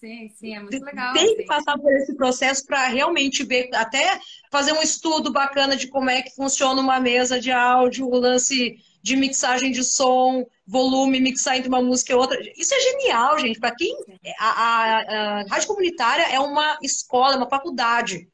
sim, 0.00 0.28
sim, 0.30 0.56
é 0.56 0.60
muito 0.60 0.82
legal. 0.82 1.12
Tem 1.12 1.36
que 1.36 1.44
passar 1.44 1.78
por 1.78 1.92
esse 1.92 2.14
processo 2.16 2.64
para 2.66 2.86
realmente 2.88 3.44
ver, 3.44 3.68
até 3.74 4.18
fazer 4.50 4.72
um 4.72 4.82
estudo 4.82 5.30
bacana 5.30 5.76
de 5.76 5.88
como 5.88 6.08
é 6.08 6.22
que 6.22 6.34
funciona 6.34 6.80
uma 6.80 6.98
mesa 6.98 7.38
de 7.38 7.52
áudio, 7.52 8.08
o 8.08 8.16
lance 8.16 8.78
de 9.02 9.16
mixagem 9.16 9.70
de 9.70 9.84
som, 9.84 10.46
volume, 10.66 11.20
mixar 11.20 11.58
entre 11.58 11.68
uma 11.68 11.82
música 11.82 12.12
e 12.12 12.16
outra. 12.16 12.40
Isso 12.56 12.74
é 12.74 12.80
genial, 12.80 13.38
gente. 13.38 13.60
Para 13.60 13.74
quem. 13.74 13.94
A, 14.38 14.48
a, 14.48 15.00
a, 15.00 15.42
rádio 15.42 15.68
comunitária 15.68 16.34
é 16.34 16.40
uma 16.40 16.78
escola, 16.82 17.36
uma 17.36 17.48
faculdade 17.48 18.26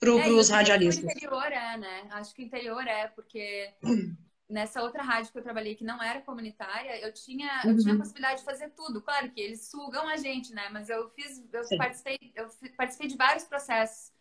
para 0.00 0.10
é, 0.10 0.28
os 0.30 0.48
radialistas. 0.48 1.04
O 1.04 1.10
interior 1.10 1.52
é, 1.52 1.76
né? 1.76 2.06
Acho 2.12 2.34
que 2.34 2.42
o 2.42 2.46
interior 2.46 2.86
é, 2.86 3.08
porque 3.08 3.70
nessa 4.48 4.82
outra 4.82 5.02
rádio 5.02 5.30
que 5.30 5.38
eu 5.38 5.42
trabalhei 5.42 5.74
que 5.74 5.84
não 5.84 6.02
era 6.02 6.22
comunitária, 6.22 6.98
eu 7.00 7.12
tinha, 7.12 7.62
uhum. 7.64 7.72
eu 7.72 7.78
tinha 7.78 7.92
a 7.92 7.94
uhum. 7.94 8.00
possibilidade 8.00 8.38
de 8.40 8.44
fazer 8.44 8.70
tudo. 8.70 9.02
Claro 9.02 9.30
que 9.30 9.40
eles 9.40 9.68
sugam 9.68 10.08
a 10.08 10.16
gente, 10.16 10.54
né? 10.54 10.68
Mas 10.70 10.88
eu 10.88 11.10
fiz, 11.10 11.44
eu 11.52 11.76
participei, 11.76 12.18
eu 12.34 12.48
participei 12.76 13.08
de 13.08 13.16
vários 13.16 13.44
processos. 13.44 14.12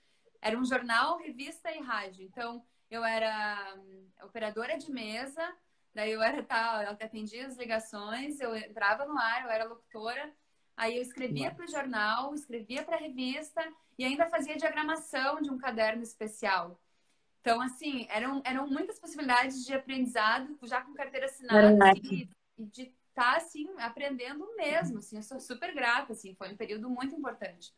Era 0.42 0.58
um 0.58 0.66
jornal, 0.66 1.18
revista 1.18 1.72
e 1.72 1.80
rádio. 1.80 2.26
Então, 2.26 2.64
eu 2.92 3.04
era 3.04 3.76
hum, 3.78 4.08
operadora 4.24 4.78
de 4.78 4.92
mesa, 4.92 5.42
daí 5.94 6.12
eu 6.12 6.22
era 6.22 6.44
tal, 6.44 6.82
eu 6.84 6.90
atendia 6.92 7.48
as 7.48 7.58
ligações, 7.58 8.40
eu 8.40 8.56
entrava 8.56 9.06
no 9.06 9.18
ar, 9.18 9.44
eu 9.44 9.50
era 9.50 9.66
locutora. 9.66 10.32
Aí 10.76 10.96
eu 10.96 11.02
escrevia 11.02 11.50
para 11.52 11.66
o 11.66 11.70
jornal, 11.70 12.36
escrevia 12.36 12.84
para 12.84 12.98
a 12.98 13.00
revista 13.00 13.64
e 13.98 14.06
ainda 14.06 14.30
fazia 14.30 14.56
diagramação 14.56 15.42
de 15.42 15.50
um 15.50 15.58
caderno 15.58 16.04
especial. 16.04 16.80
Então, 17.48 17.62
assim, 17.62 18.06
eram, 18.10 18.42
eram 18.44 18.68
muitas 18.68 19.00
possibilidades 19.00 19.66
de 19.66 19.74
aprendizado, 19.74 20.58
já 20.64 20.82
com 20.82 20.94
carteira 20.94 21.28
assinada, 21.28 21.92
assim, 21.92 22.28
e, 22.58 22.66
de 22.66 22.82
estar, 22.82 23.32
tá, 23.32 23.38
assim, 23.38 23.70
aprendendo 23.78 24.46
mesmo, 24.58 25.00
assim, 25.00 25.16
eu 25.16 25.24
sou 25.24 25.40
super 25.40 25.74
grata, 25.74 26.12
assim, 26.12 26.36
foi 26.36 26.52
um 26.52 26.58
período 26.58 26.90
muito 26.90 27.16
importante. 27.16 27.74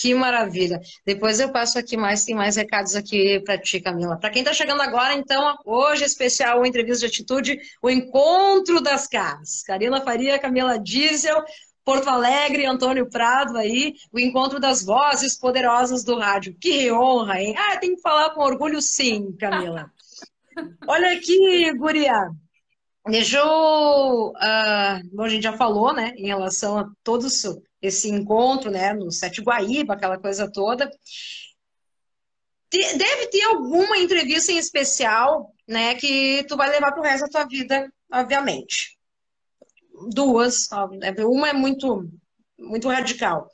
Que 0.00 0.12
maravilha. 0.16 0.80
Depois 1.06 1.38
eu 1.38 1.52
passo 1.52 1.78
aqui 1.78 1.96
mais, 1.96 2.24
tem 2.24 2.34
mais 2.34 2.56
recados 2.56 2.96
aqui 2.96 3.38
para 3.38 3.56
ti, 3.56 3.80
Camila. 3.80 4.18
Para 4.18 4.30
quem 4.30 4.42
está 4.42 4.52
chegando 4.52 4.82
agora, 4.82 5.14
então, 5.14 5.56
hoje 5.64 6.02
é 6.02 6.06
especial 6.06 6.60
o 6.60 6.66
Entrevista 6.66 7.06
de 7.06 7.12
Atitude, 7.12 7.60
o 7.80 7.88
Encontro 7.88 8.80
das 8.80 9.06
Caras. 9.06 9.62
Karina 9.62 10.00
Faria, 10.00 10.40
Camila 10.40 10.76
Diesel, 10.76 11.40
Porto 11.84 12.08
Alegre, 12.08 12.64
Antônio 12.64 13.08
Prado 13.10 13.58
aí, 13.58 13.94
o 14.10 14.18
encontro 14.18 14.58
das 14.58 14.82
vozes 14.82 15.38
poderosas 15.38 16.02
do 16.02 16.18
rádio. 16.18 16.56
Que 16.58 16.90
honra, 16.90 17.40
hein? 17.40 17.54
Ah, 17.56 17.76
tem 17.76 17.94
que 17.94 18.00
falar 18.00 18.30
com 18.30 18.40
orgulho 18.40 18.80
sim, 18.80 19.32
Camila. 19.32 19.92
Olha 20.88 21.12
aqui, 21.12 21.72
Guria. 21.74 22.30
Deixa 23.06 23.38
eu... 23.38 24.28
Uh, 24.30 25.08
bom, 25.12 25.24
a 25.24 25.28
gente 25.28 25.42
já 25.42 25.52
falou, 25.52 25.92
né, 25.92 26.14
em 26.16 26.26
relação 26.26 26.78
a 26.78 26.90
todo 27.02 27.26
esse 27.82 28.08
encontro, 28.08 28.70
né, 28.70 28.94
no 28.94 29.12
Sete 29.12 29.42
Guaíba, 29.42 29.92
aquela 29.92 30.18
coisa 30.18 30.50
toda. 30.50 30.90
Deve 32.72 33.26
ter 33.26 33.42
alguma 33.42 33.98
entrevista 33.98 34.50
em 34.50 34.56
especial, 34.56 35.52
né, 35.68 35.94
que 35.96 36.44
tu 36.48 36.56
vai 36.56 36.70
levar 36.70 36.92
para 36.92 37.00
o 37.00 37.04
resto 37.04 37.24
da 37.24 37.30
tua 37.30 37.44
vida, 37.44 37.92
obviamente 38.10 38.94
duas, 40.12 40.68
uma 41.26 41.48
é 41.48 41.52
muito, 41.52 42.08
muito 42.58 42.88
radical. 42.88 43.48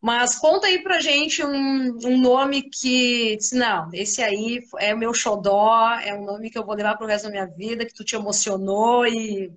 Mas 0.00 0.36
conta 0.36 0.66
aí 0.66 0.82
pra 0.82 1.00
gente 1.00 1.44
um, 1.44 1.96
um 2.04 2.20
nome 2.20 2.68
que, 2.68 3.38
não, 3.52 3.88
esse 3.92 4.20
aí 4.20 4.60
é 4.78 4.94
meu 4.94 5.14
xodó, 5.14 5.90
é 6.00 6.12
um 6.12 6.24
nome 6.24 6.50
que 6.50 6.58
eu 6.58 6.66
vou 6.66 6.74
levar 6.74 6.96
pro 6.96 7.06
resto 7.06 7.24
da 7.26 7.30
minha 7.30 7.46
vida, 7.46 7.86
que 7.86 7.94
tu 7.94 8.04
te 8.04 8.16
emocionou 8.16 9.06
e 9.06 9.52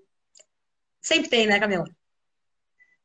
sempre 1.01 1.30
tem, 1.30 1.47
né, 1.47 1.60
Camila? 1.60 1.86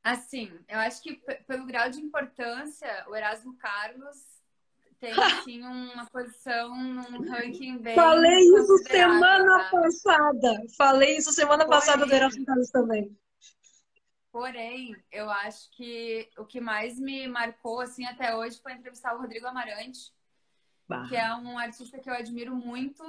Assim, 0.02 0.50
eu 0.68 0.78
acho 0.78 1.02
que 1.02 1.14
pelo 1.46 1.66
grau 1.66 1.88
de 1.88 1.98
importância, 2.00 3.06
o 3.08 3.16
Erasmo 3.16 3.56
Carlos 3.56 4.29
tem 5.00 5.12
assim 5.18 5.62
uma 5.62 6.06
posição 6.06 6.74
num 6.76 7.28
ranking 7.28 7.78
bem. 7.78 7.94
Falei 7.94 8.40
isso 8.40 8.78
semana 8.78 9.58
tá? 9.58 9.70
passada. 9.70 10.62
Falei 10.76 11.16
isso 11.16 11.32
semana 11.32 11.64
Porém, 11.64 11.80
passada 11.80 12.06
do 12.06 12.14
Erasmo 12.14 12.44
Carlos 12.44 12.70
também. 12.70 13.18
Porém, 14.30 14.94
eu 15.10 15.28
acho 15.28 15.70
que 15.72 16.28
o 16.38 16.44
que 16.44 16.60
mais 16.60 17.00
me 17.00 17.26
marcou 17.26 17.80
assim 17.80 18.04
até 18.04 18.36
hoje 18.36 18.60
foi 18.62 18.72
entrevistar 18.72 19.14
o 19.14 19.20
Rodrigo 19.20 19.46
Amarante, 19.46 20.12
bah. 20.88 21.08
que 21.08 21.16
é 21.16 21.34
um 21.34 21.58
artista 21.58 21.98
que 21.98 22.08
eu 22.08 22.14
admiro 22.14 22.54
muito 22.54 23.02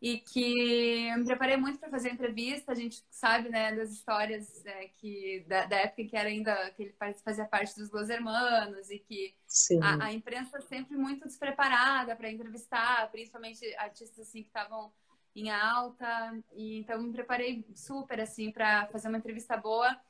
e 0.00 0.18
que 0.18 1.08
eu 1.08 1.18
me 1.18 1.26
preparei 1.26 1.58
muito 1.58 1.78
para 1.78 1.90
fazer 1.90 2.08
a 2.08 2.12
entrevista. 2.12 2.72
A 2.72 2.74
gente 2.74 3.04
sabe, 3.10 3.50
né, 3.50 3.74
das 3.74 3.90
histórias 3.90 4.64
é, 4.64 4.88
que 4.88 5.44
da, 5.46 5.66
da, 5.66 5.76
época 5.76 6.02
em 6.02 6.06
que 6.06 6.16
era 6.16 6.28
ainda 6.28 6.70
que 6.70 6.84
ele 6.84 6.94
fazia 7.22 7.44
parte 7.44 7.78
dos 7.78 7.90
Los 7.90 8.08
Hermanos 8.08 8.90
e 8.90 8.98
que 8.98 9.34
a, 9.82 10.06
a, 10.06 10.12
imprensa 10.12 10.58
sempre 10.62 10.96
muito 10.96 11.26
despreparada 11.26 12.16
para 12.16 12.30
entrevistar, 12.30 13.10
principalmente 13.10 13.62
artistas 13.76 14.26
assim 14.26 14.42
que 14.42 14.48
estavam 14.48 14.90
em 15.36 15.50
alta. 15.50 16.34
E 16.52 16.78
então 16.78 17.02
me 17.02 17.12
preparei 17.12 17.66
super 17.74 18.20
assim 18.20 18.50
para 18.50 18.86
fazer 18.86 19.08
uma 19.08 19.18
entrevista 19.18 19.54
boa 19.56 20.00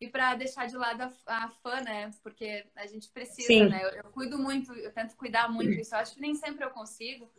e 0.00 0.08
para 0.08 0.34
deixar 0.36 0.66
de 0.66 0.76
lado 0.76 1.02
a, 1.02 1.12
a, 1.26 1.48
fã, 1.62 1.80
né? 1.80 2.10
Porque 2.22 2.66
a 2.76 2.86
gente 2.86 3.10
precisa, 3.10 3.48
Sim. 3.48 3.68
né? 3.68 3.84
Eu, 3.84 3.90
eu, 3.90 4.04
cuido 4.04 4.38
muito, 4.38 4.72
eu 4.72 4.92
tento 4.92 5.16
cuidar 5.16 5.48
muito 5.48 5.72
isso. 5.78 5.94
Eu 5.94 5.98
acho 5.98 6.14
que 6.14 6.20
nem 6.20 6.34
sempre 6.36 6.64
eu 6.64 6.70
consigo. 6.70 7.30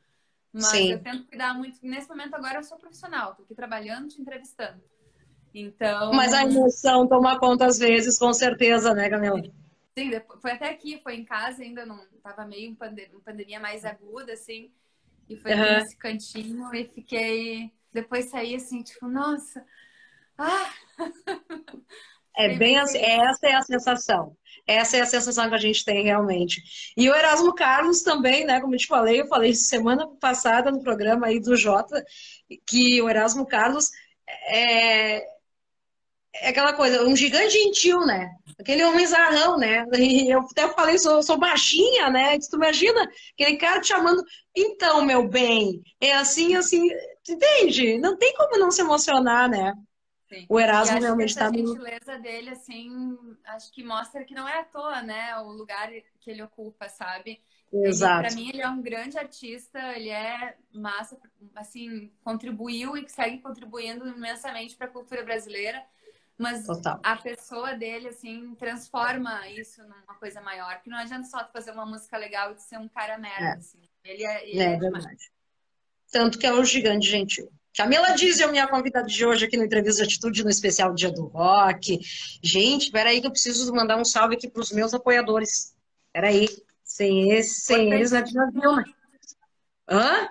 Mas 0.53 0.67
Sim. 0.67 0.91
eu 0.91 0.99
tento 0.99 1.25
cuidar 1.27 1.53
muito. 1.53 1.79
Nesse 1.81 2.09
momento 2.09 2.35
agora 2.35 2.59
eu 2.59 2.63
sou 2.63 2.77
profissional, 2.77 3.35
tô 3.35 3.43
aqui 3.43 3.55
trabalhando, 3.55 4.09
te 4.09 4.21
entrevistando. 4.21 4.81
Então. 5.53 6.13
Mas 6.13 6.33
a 6.33 6.43
emoção 6.43 7.07
toma 7.07 7.39
conta 7.39 7.65
às 7.65 7.77
vezes, 7.77 8.17
com 8.17 8.33
certeza, 8.33 8.93
né, 8.93 9.09
Camila? 9.09 9.41
Sim, 9.97 10.11
foi 10.41 10.51
até 10.51 10.69
aqui, 10.69 10.99
foi 11.01 11.15
em 11.15 11.25
casa, 11.25 11.61
ainda 11.61 11.85
não 11.85 12.05
tava 12.23 12.45
meio 12.45 12.69
em 12.69 12.75
pandemia, 12.75 13.19
pandemia 13.23 13.59
mais 13.59 13.83
aguda, 13.83 14.33
assim. 14.33 14.71
E 15.27 15.35
foi 15.35 15.53
uhum. 15.53 15.59
nesse 15.59 15.95
cantinho 15.97 16.73
e 16.73 16.85
fiquei. 16.85 17.71
Depois 17.93 18.29
saí 18.29 18.55
assim, 18.55 18.83
tipo, 18.83 19.07
nossa! 19.07 19.65
Ah! 20.37 20.73
É 22.37 22.55
bem 22.55 22.77
assim, 22.77 22.97
essa 22.97 23.47
é 23.47 23.53
a 23.53 23.61
sensação. 23.61 24.35
Essa 24.65 24.97
é 24.97 25.01
a 25.01 25.05
sensação 25.05 25.49
que 25.49 25.55
a 25.55 25.59
gente 25.59 25.83
tem 25.83 26.03
realmente. 26.03 26.61
E 26.95 27.09
o 27.09 27.15
Erasmo 27.15 27.53
Carlos 27.53 28.01
também, 28.01 28.45
né? 28.45 28.61
Como 28.61 28.73
eu 28.73 28.79
te 28.79 28.87
falei, 28.87 29.21
eu 29.21 29.27
falei 29.27 29.53
semana 29.53 30.07
passada 30.19 30.71
no 30.71 30.81
programa 30.81 31.27
aí 31.27 31.39
do 31.39 31.55
Jota, 31.55 32.03
que 32.65 33.01
o 33.01 33.09
Erasmo 33.09 33.45
Carlos 33.45 33.89
é, 34.47 35.17
é 36.33 36.49
aquela 36.49 36.73
coisa, 36.73 37.03
um 37.03 37.15
gigante 37.15 37.53
gentil, 37.53 38.05
né? 38.05 38.29
Aquele 38.59 38.83
homem 38.83 39.05
zarrão, 39.05 39.57
né? 39.57 39.85
E 39.97 40.29
eu 40.29 40.41
até 40.41 40.71
falei, 40.73 40.97
sou, 40.97 41.21
sou 41.23 41.37
baixinha, 41.37 42.09
né? 42.09 42.37
Tu 42.39 42.55
imagina 42.55 43.09
aquele 43.33 43.57
cara 43.57 43.81
te 43.81 43.87
chamando, 43.87 44.23
então, 44.55 45.03
meu 45.03 45.27
bem, 45.27 45.81
é 45.99 46.13
assim, 46.13 46.55
assim, 46.55 46.87
entende? 47.27 47.97
Não 47.97 48.17
tem 48.17 48.33
como 48.35 48.57
não 48.57 48.71
se 48.71 48.81
emocionar, 48.81 49.49
né? 49.49 49.73
Sim. 50.31 50.45
O 50.47 50.57
Erasmo 50.57 50.97
realmente 50.97 51.29
está. 51.29 51.47
A 51.47 51.51
gentileza 51.51 52.17
dele, 52.17 52.51
assim, 52.51 53.17
acho 53.43 53.69
que 53.73 53.83
mostra 53.83 54.23
que 54.23 54.33
não 54.33 54.47
é 54.47 54.61
à 54.61 54.63
toa, 54.63 55.01
né? 55.01 55.35
O 55.39 55.51
lugar 55.51 55.89
que 56.21 56.31
ele 56.31 56.41
ocupa, 56.41 56.87
sabe? 56.87 57.41
Exato. 57.73 58.21
Para 58.21 58.35
mim, 58.35 58.47
ele 58.47 58.61
é 58.61 58.69
um 58.69 58.81
grande 58.81 59.17
artista, 59.17 59.77
ele 59.93 60.09
é 60.09 60.55
massa, 60.73 61.19
assim, 61.53 62.13
contribuiu 62.23 62.95
e 62.95 63.07
segue 63.09 63.39
contribuindo 63.39 64.07
imensamente 64.07 64.75
para 64.77 64.87
a 64.87 64.91
cultura 64.91 65.21
brasileira. 65.21 65.83
Mas 66.37 66.65
Total. 66.65 66.97
a 67.03 67.17
pessoa 67.17 67.73
dele, 67.73 68.07
assim, 68.07 68.55
transforma 68.55 69.49
isso 69.49 69.81
numa 69.83 70.15
coisa 70.17 70.39
maior. 70.39 70.75
Porque 70.75 70.89
não 70.89 70.97
adianta 70.97 71.27
só 71.27 71.45
fazer 71.51 71.71
uma 71.71 71.85
música 71.85 72.17
legal 72.17 72.53
e 72.53 72.57
ser 72.57 72.79
um 72.79 72.87
cara 72.87 73.17
merda, 73.17 73.47
é. 73.47 73.57
assim. 73.57 73.81
Ele 74.05 74.25
é, 74.25 74.49
ele 74.49 74.59
é, 74.59 74.73
é 74.73 74.77
verdade. 74.77 75.29
Tanto 76.09 76.39
que 76.39 76.47
é 76.47 76.53
o 76.53 76.63
gigante 76.63 77.07
gentil. 77.07 77.51
Camila 77.75 78.15
Diesel, 78.15 78.51
minha 78.51 78.67
convidada 78.67 79.07
de 79.07 79.25
hoje 79.25 79.45
aqui 79.45 79.55
no 79.55 79.63
Entrevista 79.63 80.03
de 80.03 80.09
Atitude, 80.09 80.43
no 80.43 80.49
especial 80.49 80.93
Dia 80.93 81.11
do 81.11 81.25
Rock. 81.27 81.99
Gente, 82.43 82.91
peraí 82.91 83.21
que 83.21 83.27
eu 83.27 83.31
preciso 83.31 83.73
mandar 83.73 83.97
um 83.97 84.05
salve 84.05 84.35
aqui 84.35 84.49
para 84.49 84.61
os 84.61 84.71
meus 84.71 84.93
apoiadores. 84.93 85.73
Peraí. 86.11 86.47
Sem, 86.83 87.31
esse, 87.31 87.61
sem 87.61 87.93
eles, 87.93 88.11
não 88.11 88.75
né? 88.75 88.83
Hã? 89.89 90.27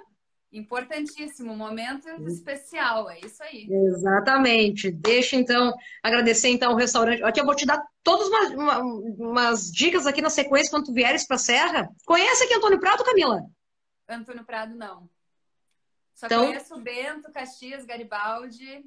Importantíssimo, 0.52 1.56
momento 1.56 2.08
especial, 2.26 3.08
é 3.08 3.20
isso 3.20 3.42
aí. 3.42 3.66
Exatamente. 3.70 4.90
Deixa 4.90 5.36
então 5.36 5.72
agradecer 6.02 6.48
então 6.48 6.72
o 6.72 6.76
restaurante. 6.76 7.22
Aqui 7.22 7.40
eu 7.40 7.46
vou 7.46 7.54
te 7.54 7.64
dar 7.64 7.80
todas 8.02 8.28
umas, 8.28 8.50
uma, 8.50 8.78
umas 8.80 9.70
dicas 9.70 10.06
aqui 10.06 10.20
na 10.20 10.28
sequência 10.28 10.70
quando 10.70 10.86
tu 10.86 10.92
vieres 10.92 11.26
para 11.26 11.36
a 11.36 11.38
Serra. 11.38 11.88
Conhece 12.04 12.44
aqui 12.44 12.54
Antônio 12.54 12.80
Prado, 12.80 13.04
Camila? 13.04 13.42
Antônio 14.08 14.44
Prado 14.44 14.74
não. 14.74 15.08
Só 16.20 16.26
então, 16.26 16.44
conheço 16.48 16.76
Bento, 16.76 17.32
Caxias, 17.32 17.86
Garibaldi. 17.86 18.84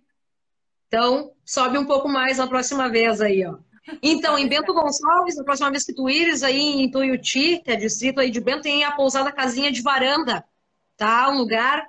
Então, 0.88 1.34
sobe 1.44 1.80
um 1.80 1.86
pouco 1.86 2.08
mais 2.08 2.38
na 2.38 2.46
próxima 2.46 2.88
vez 2.90 3.22
aí, 3.22 3.44
ó. 3.44 3.58
Então, 4.04 4.38
em 4.38 4.48
Bento 4.48 4.72
Gonçalves, 4.72 5.36
na 5.36 5.44
próxima 5.44 5.72
vez 5.72 5.84
que 5.84 5.96
tu 5.96 6.08
ires 6.08 6.44
aí 6.44 6.60
em 6.60 6.92
Tuiuti, 6.92 7.58
que 7.58 7.72
é 7.72 7.76
distrito 7.76 8.20
aí 8.20 8.30
de 8.30 8.40
Bento, 8.40 8.62
tem 8.62 8.84
a 8.84 8.92
pousada 8.92 9.32
Casinha 9.32 9.72
de 9.72 9.82
Varanda, 9.82 10.46
tá? 10.96 11.28
Um 11.32 11.40
lugar 11.40 11.84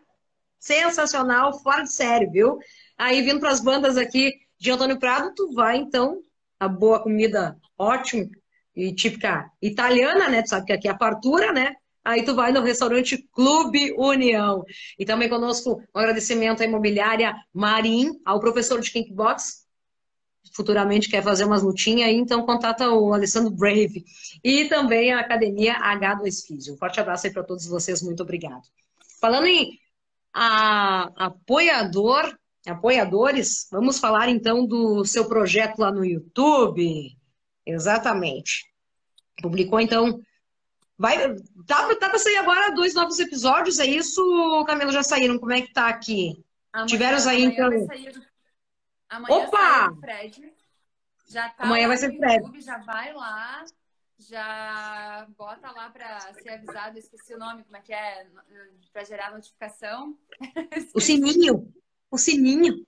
sensacional, 0.59 1.53
fora 1.61 1.83
de 1.83 1.93
sério, 1.93 2.31
viu? 2.31 2.59
Aí 2.97 3.21
vindo 3.21 3.39
para 3.39 3.51
as 3.51 3.61
bandas 3.61 3.99
aqui 3.99 4.33
de 4.59 4.71
Antônio 4.71 4.99
Prado, 4.99 5.35
tu 5.35 5.53
vai 5.53 5.77
então, 5.77 6.23
a 6.59 6.67
boa 6.67 7.03
comida 7.03 7.55
ótimo 7.77 8.31
e 8.75 8.95
típica 8.95 9.51
italiana, 9.61 10.27
né? 10.31 10.41
Tu 10.41 10.49
sabe 10.49 10.65
que 10.65 10.73
aqui 10.73 10.89
é 10.89 10.93
a 10.93 10.97
fartura, 10.97 11.53
né? 11.53 11.77
Aí 12.05 12.23
tu 12.25 12.35
vai 12.35 12.53
no 12.53 12.61
restaurante 12.61 13.27
Clube 13.33 13.95
União. 13.97 14.65
E 14.99 15.05
também 15.05 15.29
conosco 15.29 15.83
um 15.95 15.99
agradecimento 15.99 16.63
à 16.63 16.67
imobiliária 16.67 17.35
Marim, 17.53 18.21
ao 18.25 18.41
professor 18.41 18.81
de 18.81 18.91
Kickbox, 18.91 19.65
futuramente 20.53 21.09
quer 21.09 21.23
fazer 21.23 21.45
umas 21.45 21.63
lutinhas 21.63 22.11
então 22.11 22.45
contata 22.45 22.91
o 22.91 23.13
Alessandro 23.13 23.51
Brave. 23.51 24.05
E 24.43 24.67
também 24.67 25.13
a 25.13 25.21
Academia 25.21 25.75
H2 25.81 26.47
Físio. 26.47 26.75
Um 26.75 26.77
forte 26.77 27.01
abraço 27.01 27.27
aí 27.27 27.33
para 27.33 27.43
todos 27.43 27.67
vocês, 27.67 28.03
muito 28.03 28.23
obrigado. 28.23 28.63
Falando 29.21 29.47
em 29.47 29.79
a, 30.33 31.27
apoiador, 31.27 32.37
apoiadores, 32.67 33.67
vamos 33.71 33.99
falar 33.99 34.29
então 34.29 34.67
do 34.67 35.05
seu 35.05 35.27
projeto 35.27 35.79
lá 35.79 35.91
no 35.91 36.05
YouTube. 36.05 37.17
Exatamente. 37.67 38.65
Publicou 39.43 39.81
então. 39.81 40.21
Vai, 40.97 41.35
tá, 41.67 41.95
tá 41.97 42.09
para 42.09 42.19
sair 42.19 42.37
agora 42.37 42.75
dois 42.75 42.95
novos 42.95 43.19
episódios, 43.19 43.79
é 43.79 43.87
isso, 43.87 44.65
Camila? 44.67 44.93
Já 44.93 45.03
saíram? 45.03 45.39
Como 45.39 45.53
é 45.53 45.61
que 45.61 45.73
tá 45.73 45.89
aqui? 45.89 46.45
Amanhã, 46.73 46.87
Tiveram 46.87 47.29
aí 47.29 47.45
então. 47.45 47.71
Amanhã 49.09 49.37
Opa! 49.37 49.91
o 49.91 49.97
Fred. 50.01 50.53
Já 51.29 51.49
tá 51.49 51.65
Amanhã 51.65 51.89
vai 51.89 51.97
ser 51.97 52.17
Fred. 52.17 52.37
YouTube, 52.37 52.61
já 52.61 52.79
vai 52.79 53.13
lá, 53.13 53.65
já 54.19 55.27
bota 55.37 55.71
lá 55.73 55.91
para 55.91 56.21
ser 56.35 56.51
avisado, 56.51 56.99
esqueci 56.99 57.35
o 57.35 57.39
nome, 57.39 57.65
como 57.65 57.77
é 57.77 57.81
que 57.81 57.93
é, 57.93 58.27
para 58.93 59.05
gerar 59.05 59.33
notificação. 59.33 60.17
O 60.95 61.01
sininho. 61.01 61.73
O 62.11 62.19
sininho. 62.19 62.87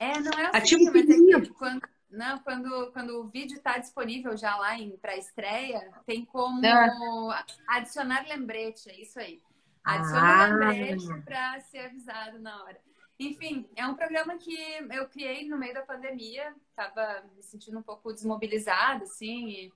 É, 0.00 0.20
não 0.20 0.32
é 0.32 0.50
o 0.50 0.56
Ativa 0.56 0.80
sininho, 0.80 0.92
o 0.92 1.12
sininho. 1.12 1.38
é 1.38 1.46
quando, 1.58 1.82
não, 2.10 2.38
quando, 2.38 2.90
quando 2.92 3.20
o 3.20 3.28
vídeo 3.28 3.56
está 3.56 3.78
disponível 3.78 4.36
já 4.36 4.56
lá 4.56 4.76
para 5.00 5.16
estreia, 5.16 5.90
tem 6.06 6.24
como 6.24 6.60
Ah. 6.66 7.44
adicionar 7.68 8.26
lembrete, 8.26 8.88
é 8.90 9.00
isso 9.00 9.18
aí. 9.18 9.42
Adiciona 9.84 10.44
Ah. 10.44 10.46
lembrete 10.46 11.22
para 11.24 11.60
ser 11.60 11.78
avisado 11.86 12.38
na 12.38 12.62
hora. 12.64 12.80
Enfim, 13.18 13.68
é 13.74 13.84
um 13.86 13.94
programa 13.94 14.38
que 14.38 14.56
eu 14.90 15.08
criei 15.08 15.48
no 15.48 15.58
meio 15.58 15.74
da 15.74 15.82
pandemia, 15.82 16.54
estava 16.70 17.24
me 17.34 17.42
sentindo 17.42 17.78
um 17.78 17.82
pouco 17.82 18.12
desmobilizada, 18.12 19.04
assim, 19.04 19.48
e 19.48 19.72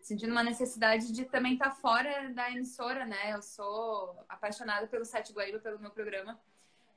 sentindo 0.00 0.32
uma 0.32 0.42
necessidade 0.42 1.12
de 1.12 1.26
também 1.26 1.52
estar 1.52 1.72
fora 1.72 2.32
da 2.32 2.50
emissora, 2.50 3.04
né? 3.04 3.34
Eu 3.34 3.42
sou 3.42 4.24
apaixonada 4.28 4.86
pelo 4.86 5.04
Sete 5.04 5.30
Guaíba, 5.32 5.58
pelo 5.58 5.78
meu 5.78 5.90
programa, 5.90 6.40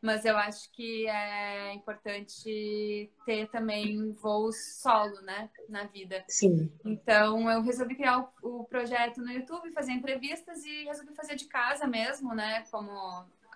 mas 0.04 0.26
eu 0.26 0.36
acho 0.36 0.70
que 0.74 1.08
é 1.08 1.74
importante 1.74 3.10
ter 3.26 3.48
também 3.48 4.12
voos 4.12 4.82
solo, 4.82 5.22
né, 5.22 5.50
na 5.70 5.86
vida. 5.86 6.26
Sim. 6.28 6.70
Então, 6.84 7.50
eu 7.50 7.62
resolvi 7.62 7.96
criar 7.96 8.20
o, 8.20 8.60
o 8.60 8.64
projeto 8.66 9.22
no 9.22 9.32
YouTube, 9.32 9.72
fazer 9.72 9.94
entrevistas 9.94 10.66
e 10.66 10.84
resolvi 10.84 11.16
fazer 11.16 11.36
de 11.38 11.46
casa 11.46 11.88
mesmo, 11.88 12.36
né, 12.36 12.66
como 12.70 12.92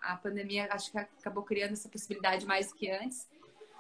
a 0.02 0.16
pandemia 0.16 0.70
acho 0.72 0.90
que 0.90 0.98
acabou 0.98 1.44
criando 1.44 1.74
essa 1.74 1.90
possibilidade 1.90 2.46
mais 2.46 2.72
que 2.72 2.90
antes. 2.90 3.28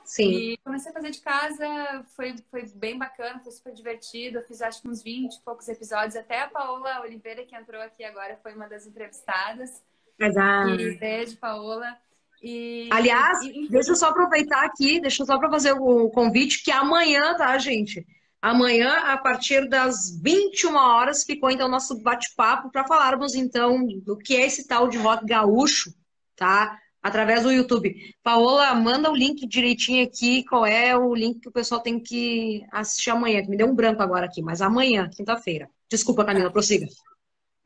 Sim. 0.04 0.30
E 0.30 0.58
comecei 0.58 0.92
a 0.92 0.94
fazer 0.94 1.12
de 1.12 1.22
casa, 1.22 2.04
foi, 2.18 2.36
foi 2.52 2.66
bem 2.76 2.98
bacana, 2.98 3.40
foi 3.40 3.52
super 3.54 3.74
divertido. 3.74 4.40
Eu 4.40 4.44
fiz 4.44 4.62
acho 4.62 4.82
que 4.82 4.90
uns 4.90 5.02
20 5.02 5.36
e 5.36 5.42
poucos 5.42 5.70
episódios. 5.70 6.18
Até 6.18 6.42
a 6.42 6.48
Paola 6.48 7.02
Oliveira, 7.02 7.46
que 7.46 7.56
entrou 7.56 7.82
aqui 7.82 8.04
agora, 8.04 8.38
foi 8.44 8.54
uma 8.54 8.68
das 8.68 8.86
entrevistadas. 8.86 9.82
Verdade. 10.18 10.82
E 10.82 10.98
beijo, 10.98 11.38
Paola. 11.38 11.98
E, 12.42 12.90
Aliás, 12.92 13.44
e, 13.44 13.68
deixa 13.70 13.92
eu 13.92 13.96
só 13.96 14.10
aproveitar 14.10 14.64
aqui, 14.64 15.00
deixa 15.00 15.24
eu 15.24 15.26
só 15.26 15.38
para 15.38 15.50
fazer 15.50 15.74
o 15.74 16.10
convite, 16.10 16.64
que 16.64 16.72
amanhã, 16.72 17.36
tá, 17.36 17.58
gente? 17.58 18.06
Amanhã, 18.42 19.00
a 19.00 19.18
partir 19.18 19.68
das 19.68 20.20
21 20.22 20.76
horas, 20.76 21.24
ficou 21.24 21.50
então 21.50 21.68
nosso 21.68 22.02
bate-papo 22.02 22.72
para 22.72 22.88
falarmos 22.88 23.34
então 23.34 23.86
do 24.04 24.16
que 24.16 24.36
é 24.36 24.46
esse 24.46 24.68
tal 24.68 24.88
de 24.88 24.98
rock 24.98 25.26
gaúcho, 25.26 25.92
tá? 26.36 26.78
Através 27.02 27.44
do 27.44 27.52
YouTube. 27.52 27.96
Paola, 28.22 28.74
manda 28.76 29.12
o 29.12 29.16
link 29.16 29.48
direitinho 29.48 30.06
aqui, 30.06 30.44
qual 30.46 30.66
é 30.66 30.96
o 30.96 31.16
link 31.16 31.40
que 31.40 31.50
o 31.50 31.52
pessoal 31.52 31.82
tem 31.82 32.00
que 32.00 32.64
assistir 32.72 33.10
amanhã, 33.10 33.42
que 33.42 33.50
me 33.50 33.58
deu 33.58 33.68
um 33.68 33.76
branco 33.76 34.02
agora 34.04 34.26
aqui, 34.28 34.42
mas 34.42 34.62
amanhã, 34.62 35.10
quinta-feira. 35.10 35.70
Desculpa, 35.90 36.24
Camila, 36.24 36.52
prossiga. 36.52 36.88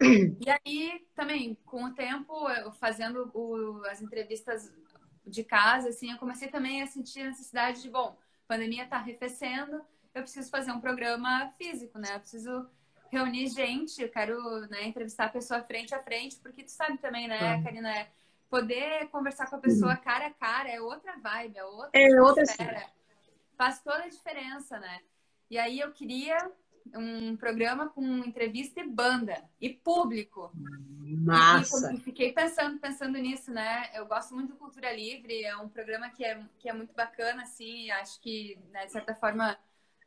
E 0.02 0.50
aí, 0.50 1.06
também, 1.16 1.56
com 1.66 1.86
o 1.86 1.94
tempo, 1.94 2.50
eu 2.50 2.72
fazendo 2.72 3.30
o, 3.34 3.84
as 3.86 4.02
entrevistas 4.02 4.74
de 5.26 5.44
casa, 5.44 5.90
assim, 5.90 6.12
eu 6.12 6.18
comecei 6.18 6.48
também 6.48 6.82
a 6.82 6.88
sentir 6.88 7.22
a 7.22 7.28
necessidade 7.28 7.82
de, 7.82 7.90
bom, 7.90 8.18
a 8.46 8.48
pandemia 8.48 8.88
tá 8.88 8.98
arrefecendo, 8.98 9.82
eu 10.14 10.24
preciso 10.24 10.50
fazer 10.50 10.72
um 10.72 10.82
programa 10.82 11.54
físico, 11.58 11.98
né? 12.00 12.16
Eu 12.16 12.20
preciso 12.20 12.68
reunir 13.12 13.48
gente, 13.48 14.02
eu 14.02 14.10
quero 14.10 14.62
né, 14.68 14.86
entrevistar 14.86 15.26
a 15.26 15.30
pessoa 15.30 15.62
frente 15.62 15.94
a 15.94 16.02
frente, 16.02 16.38
porque 16.38 16.64
tu 16.64 16.72
sabe 16.72 16.98
também, 16.98 17.28
né, 17.28 17.56
Uhum. 17.56 17.64
Karina, 17.64 17.96
é 17.96 18.10
poder 18.50 19.08
conversar 19.10 19.50
com 19.50 19.56
a 19.56 19.60
pessoa 19.60 19.96
cara 19.96 20.28
a 20.28 20.32
cara 20.32 20.70
é 20.70 20.82
outra 20.82 21.18
vibe, 21.18 21.58
é 21.58 21.64
outra 21.64 21.90
É 21.94 22.22
outra. 22.22 22.44
Faz 23.58 23.82
toda 23.82 24.04
a 24.04 24.10
diferença, 24.10 24.80
né? 24.80 25.02
E 25.50 25.58
aí 25.58 25.80
eu 25.80 25.92
queria 25.92 26.38
um 26.96 27.36
programa 27.36 27.90
com 27.90 28.04
entrevista 28.20 28.80
e 28.80 28.88
banda 28.88 29.44
e 29.60 29.70
público. 29.70 30.52
Massa. 30.54 31.94
E, 31.94 32.00
fiquei 32.00 32.32
pensando, 32.32 32.80
pensando 32.80 33.18
nisso, 33.18 33.52
né? 33.52 33.90
Eu 33.94 34.06
gosto 34.06 34.34
muito 34.34 34.54
do 34.54 34.58
Cultura 34.58 34.94
Livre, 34.94 35.44
é 35.44 35.56
um 35.58 35.70
programa 35.70 36.10
que 36.10 36.24
é, 36.24 36.42
que 36.60 36.70
é 36.70 36.74
muito 36.74 36.94
bacana, 36.94 37.44
assim, 37.44 37.90
acho 37.92 38.20
que, 38.22 38.58
né, 38.72 38.86
de 38.86 38.92
certa 38.92 39.14
forma, 39.16 39.58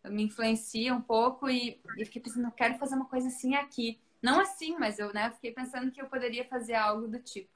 me 0.04 0.24
influencia 0.24 0.94
um 0.94 1.00
pouco 1.00 1.48
e, 1.48 1.80
e 1.98 2.04
fiquei 2.04 2.22
pensando, 2.22 2.46
eu 2.46 2.52
quero 2.52 2.78
fazer 2.78 2.94
uma 2.94 3.06
coisa 3.06 3.28
assim 3.28 3.54
aqui. 3.54 3.98
Não 4.22 4.40
assim, 4.40 4.76
mas 4.78 4.98
eu, 4.98 5.12
né, 5.12 5.30
fiquei 5.32 5.52
pensando 5.52 5.90
que 5.90 6.00
eu 6.00 6.06
poderia 6.06 6.44
fazer 6.46 6.74
algo 6.74 7.06
do 7.06 7.18
tipo. 7.18 7.50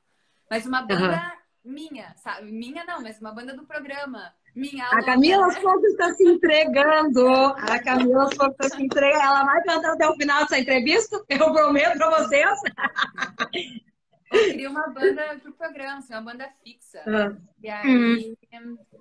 Mas 0.50 0.66
uma 0.66 0.82
banda 0.82 1.38
minha, 1.64 2.14
sabe? 2.16 2.50
Minha 2.50 2.84
não, 2.84 3.02
mas 3.02 3.20
uma 3.20 3.32
banda 3.32 3.54
do 3.54 3.66
programa. 3.66 4.34
Minha 4.54 4.86
A 4.86 5.04
Camila? 5.04 5.50
Souza 5.52 5.86
está 5.88 6.12
se 6.14 6.24
entregando. 6.24 7.28
A 7.28 7.82
Camila 7.82 8.26
Souza 8.34 8.50
está 8.50 8.76
se 8.76 8.82
entregando. 8.82 9.22
Ela 9.22 9.44
vai 9.44 9.62
cantar 9.62 9.92
até 9.92 10.08
o 10.08 10.16
final 10.16 10.40
dessa 10.42 10.58
entrevista, 10.58 11.24
eu 11.28 11.52
prometo 11.52 11.98
para 11.98 12.18
vocês. 12.18 12.60
Eu 14.30 14.44
queria 14.44 14.68
uma 14.68 14.88
banda 14.88 15.38
pro 15.42 15.54
programa, 15.54 15.98
assim, 15.98 16.12
uma 16.12 16.20
banda 16.20 16.52
fixa. 16.62 17.02
Ah, 17.06 17.34
E 17.62 17.70
aí, 17.70 18.36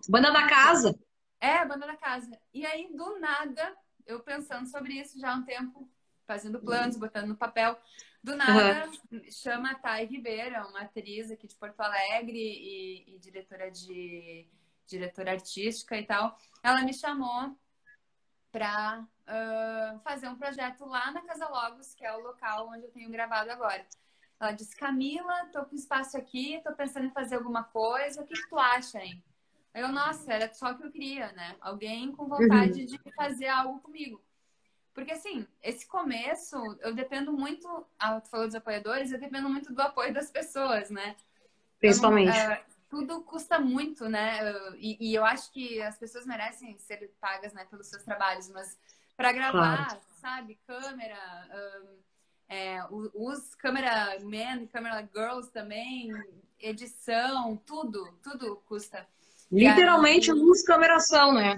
Banda 0.07 0.31
da 0.31 0.47
casa. 0.47 0.97
É, 1.39 1.65
banda 1.65 1.85
da 1.85 1.97
casa. 1.97 2.31
E 2.53 2.65
aí, 2.65 2.89
do 2.95 3.19
nada, 3.19 3.75
eu 4.05 4.21
pensando 4.21 4.67
sobre 4.67 4.93
isso 4.93 5.19
já 5.19 5.33
há 5.33 5.35
um 5.35 5.43
tempo, 5.43 5.89
fazendo 6.25 6.59
planos, 6.59 6.95
botando 6.95 7.27
no 7.27 7.35
papel. 7.35 7.77
Do 8.23 8.35
nada, 8.35 8.89
uhum. 9.11 9.21
chama 9.29 9.71
a 9.71 9.75
Thay 9.75 10.05
Ribeira, 10.05 10.65
uma 10.67 10.81
atriz 10.81 11.29
aqui 11.29 11.47
de 11.47 11.55
Porto 11.55 11.79
Alegre 11.79 12.37
e, 12.37 13.15
e 13.15 13.19
diretora 13.19 13.69
de 13.69 14.47
diretora 14.87 15.31
artística 15.31 15.97
e 15.97 16.05
tal. 16.05 16.37
Ela 16.63 16.81
me 16.83 16.93
chamou 16.93 17.55
para 18.51 19.01
uh, 19.01 19.99
fazer 19.99 20.27
um 20.27 20.35
projeto 20.35 20.85
lá 20.85 21.11
na 21.11 21.21
Casa 21.21 21.47
Logos, 21.47 21.93
que 21.93 22.05
é 22.05 22.13
o 22.13 22.19
local 22.19 22.69
onde 22.69 22.85
eu 22.85 22.91
tenho 22.91 23.11
gravado 23.11 23.51
agora. 23.51 23.85
Ela 24.39 24.51
disse, 24.51 24.75
Camila, 24.75 25.47
tô 25.51 25.65
com 25.65 25.75
espaço 25.75 26.17
aqui, 26.17 26.61
tô 26.63 26.73
pensando 26.73 27.07
em 27.07 27.11
fazer 27.11 27.35
alguma 27.35 27.63
coisa, 27.63 28.21
o 28.21 28.25
que, 28.25 28.35
que 28.35 28.49
tu 28.49 28.57
acha, 28.57 28.99
hein? 28.99 29.23
Eu, 29.73 29.89
nossa, 29.89 30.33
era 30.33 30.51
só 30.53 30.71
o 30.71 30.77
que 30.77 30.85
eu 30.85 30.91
queria, 30.91 31.31
né? 31.33 31.55
Alguém 31.61 32.11
com 32.11 32.27
vontade 32.27 32.81
uhum. 32.81 32.85
de 32.85 32.99
fazer 33.15 33.47
algo 33.47 33.79
comigo. 33.79 34.21
Porque, 34.93 35.11
assim, 35.11 35.45
esse 35.61 35.87
começo, 35.87 36.57
eu 36.81 36.93
dependo 36.95 37.31
muito, 37.31 37.85
ah, 37.99 38.19
tu 38.19 38.29
falou 38.29 38.47
dos 38.47 38.55
apoiadores, 38.55 39.11
eu 39.11 39.19
dependo 39.19 39.47
muito 39.47 39.71
do 39.71 39.81
apoio 39.81 40.11
das 40.11 40.31
pessoas, 40.31 40.89
né? 40.89 41.15
Principalmente. 41.79 42.35
Então, 42.35 42.53
uh, 42.53 42.76
tudo 42.89 43.21
custa 43.21 43.59
muito, 43.59 44.07
né? 44.07 44.39
E, 44.77 45.09
e, 45.09 45.15
eu 45.15 45.25
acho 45.25 45.51
que 45.51 45.81
as 45.81 45.97
pessoas 45.97 46.25
merecem 46.25 46.77
ser 46.77 47.11
pagas 47.19 47.53
né, 47.53 47.65
pelos 47.65 47.87
seus 47.87 48.03
trabalhos, 48.03 48.49
mas 48.49 48.77
para 49.15 49.31
gravar, 49.31 49.87
claro. 49.87 50.01
sabe, 50.21 50.59
câmera, 50.65 51.17
um, 51.81 51.97
é, 52.49 52.79
os 52.89 53.55
câmera 53.55 54.17
men, 54.21 54.67
câmera 54.67 55.07
girls 55.13 55.51
também, 55.51 56.11
edição, 56.59 57.57
tudo, 57.65 58.07
tudo 58.23 58.57
custa. 58.67 59.07
Literalmente 59.51 60.31
aí, 60.31 60.37
luz, 60.37 60.63
câmeração, 60.63 61.33
né? 61.33 61.55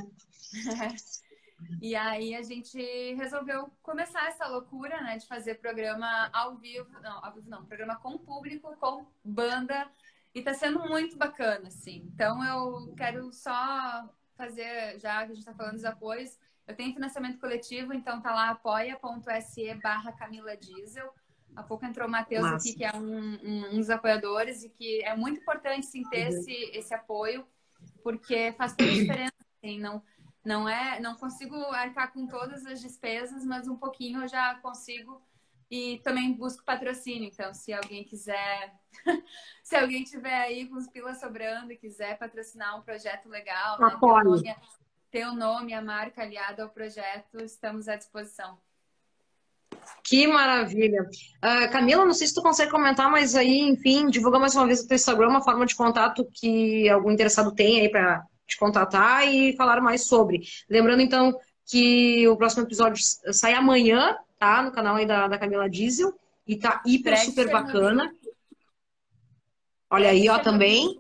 e 1.82 1.96
aí 1.96 2.36
a 2.36 2.42
gente 2.42 2.80
resolveu 3.16 3.70
começar 3.82 4.28
essa 4.28 4.48
loucura, 4.48 5.02
né, 5.02 5.18
de 5.18 5.28
fazer 5.28 5.56
programa 5.56 6.30
ao 6.34 6.56
vivo, 6.56 6.90
não, 7.02 7.24
ao 7.24 7.34
vivo 7.34 7.50
não, 7.50 7.66
programa 7.66 7.96
com 7.98 8.18
público, 8.18 8.76
com 8.78 9.06
banda, 9.24 9.90
e 10.34 10.42
tá 10.42 10.54
sendo 10.54 10.80
muito 10.88 11.18
bacana, 11.18 11.68
assim. 11.68 12.08
Então 12.14 12.44
eu 12.44 12.94
quero 12.96 13.32
só 13.32 14.10
fazer, 14.36 15.00
já 15.00 15.26
que 15.26 15.32
a 15.32 15.36
gente 15.36 15.46
tá 15.46 15.54
falando 15.54 15.74
dos 15.74 15.86
apoios, 15.86 16.38
eu 16.68 16.76
tenho 16.76 16.94
financiamento 16.94 17.40
coletivo, 17.40 17.94
então 17.94 18.22
tá 18.22 18.34
lá 18.34 18.50
apoia.se 18.52 19.74
barra 19.76 20.12
Camila 20.12 20.56
Diesel. 20.56 21.12
Há 21.56 21.64
pouco 21.64 21.84
entrou 21.84 22.08
o 22.08 22.12
Matheus 22.12 22.46
aqui, 22.46 22.76
que 22.76 22.86
é 22.86 22.96
um, 22.96 23.40
um, 23.44 23.74
um, 23.74 23.78
dos 23.78 23.90
apoiadores, 23.90 24.64
e 24.64 24.70
que 24.70 25.04
é 25.04 25.16
muito 25.16 25.40
importante 25.42 25.88
sim 25.88 26.04
ter 26.04 26.30
uhum. 26.30 26.40
esse, 26.40 26.54
esse 26.78 26.94
apoio, 26.94 27.46
porque 28.04 28.54
faz 28.54 28.76
toda 28.76 28.90
a 28.90 28.94
diferença, 28.94 29.34
assim, 29.58 29.80
não, 29.80 30.04
não 30.46 30.70
é, 30.70 31.00
não 31.00 31.16
consigo 31.16 31.56
arcar 31.72 32.14
com 32.14 32.28
todas 32.28 32.66
as 32.68 32.80
despesas, 32.80 33.44
mas 33.44 33.68
um 33.68 33.76
pouquinho 33.76 34.22
eu 34.22 34.28
já 34.28 34.56
consigo 34.56 35.22
e 35.70 36.00
também 36.04 36.34
busco 36.34 36.64
patrocínio, 36.64 37.30
então 37.32 37.54
se 37.54 37.72
alguém 37.72 38.04
quiser, 38.04 38.74
se 39.64 39.76
alguém 39.76 40.04
tiver 40.04 40.34
aí 40.34 40.68
com 40.68 40.76
os 40.76 40.88
pilas 40.88 41.20
sobrando 41.20 41.72
e 41.72 41.78
quiser 41.78 42.18
patrocinar 42.18 42.78
um 42.78 42.82
projeto 42.82 43.30
legal, 43.30 43.80
né, 43.80 43.90
ter, 43.90 43.96
o 44.06 44.24
nome, 44.24 44.56
ter 45.12 45.28
o 45.28 45.34
nome, 45.34 45.74
a 45.74 45.82
marca 45.82 46.24
aliada 46.24 46.64
ao 46.64 46.70
projeto, 46.70 47.44
estamos 47.44 47.88
à 47.88 47.96
disposição. 47.96 48.58
Que 50.04 50.28
maravilha. 50.28 51.04
Uh, 51.04 51.72
Camila, 51.72 52.04
não 52.04 52.14
sei 52.14 52.28
se 52.28 52.34
tu 52.34 52.42
consegue 52.42 52.72
comentar, 52.72 53.10
mas 53.10 53.36
aí, 53.36 53.60
enfim, 53.62 54.10
divulga 54.10 54.40
mais 54.40 54.56
uma 54.56 54.66
vez 54.66 54.82
o 54.82 54.88
teu 54.88 54.96
Instagram, 54.96 55.30
uma 55.30 55.44
forma 55.44 55.66
de 55.66 55.76
contato 55.76 56.28
que 56.34 56.90
algum 56.90 57.12
interessado 57.12 57.54
tem 57.54 57.82
aí 57.82 57.90
para 57.90 58.24
te 58.48 58.58
contatar 58.58 59.28
e 59.28 59.56
falar 59.56 59.80
mais 59.82 60.08
sobre. 60.08 60.42
Lembrando, 60.70 61.02
então, 61.02 61.38
que 61.66 62.28
o 62.28 62.36
próximo 62.36 62.64
episódio 62.64 63.04
sai 63.32 63.54
amanhã, 63.54 64.18
tá? 64.40 64.64
No 64.64 64.72
canal 64.72 64.96
aí 64.96 65.06
da, 65.06 65.28
da 65.28 65.38
Camila 65.38 65.70
Diesel. 65.70 66.18
E 66.48 66.56
tá 66.58 66.82
hiper, 66.86 67.18
super 67.20 67.52
bacana. 67.52 68.12
Olha 69.92 70.10
aí, 70.10 70.28
ó, 70.30 70.40
também. 70.40 70.98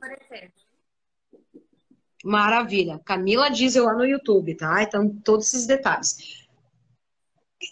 Maravilha. 2.23 2.99
Camila 3.04 3.49
Diesel 3.49 3.86
lá 3.86 3.93
no 3.93 4.06
YouTube, 4.06 4.56
tá? 4.56 4.84
Então, 4.84 5.10
todos 5.23 5.47
esses 5.47 5.65
detalhes. 5.65 6.47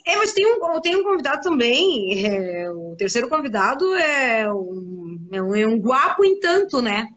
É, 0.05 0.15
mas 0.15 0.33
tem 0.33 0.45
um, 0.45 0.81
tem 0.81 0.95
um 0.95 1.03
convidado 1.03 1.41
também. 1.41 2.25
É, 2.25 2.71
o 2.71 2.95
terceiro 2.97 3.29
convidado 3.29 3.93
é 3.95 4.51
um, 4.51 5.27
é 5.31 5.41
um, 5.41 5.55
é 5.55 5.67
um 5.67 5.79
guapo 5.79 6.23
em 6.25 6.39
tanto, 6.39 6.81
né? 6.81 7.07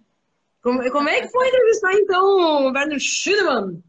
Como, 0.62 0.90
como 0.90 1.08
é 1.08 1.22
que 1.22 1.28
foi 1.28 1.48
entrevistar, 1.48 1.94
então, 1.94 2.66
o 2.66 2.72
Werner 2.72 3.00
Schumann? 3.00 3.82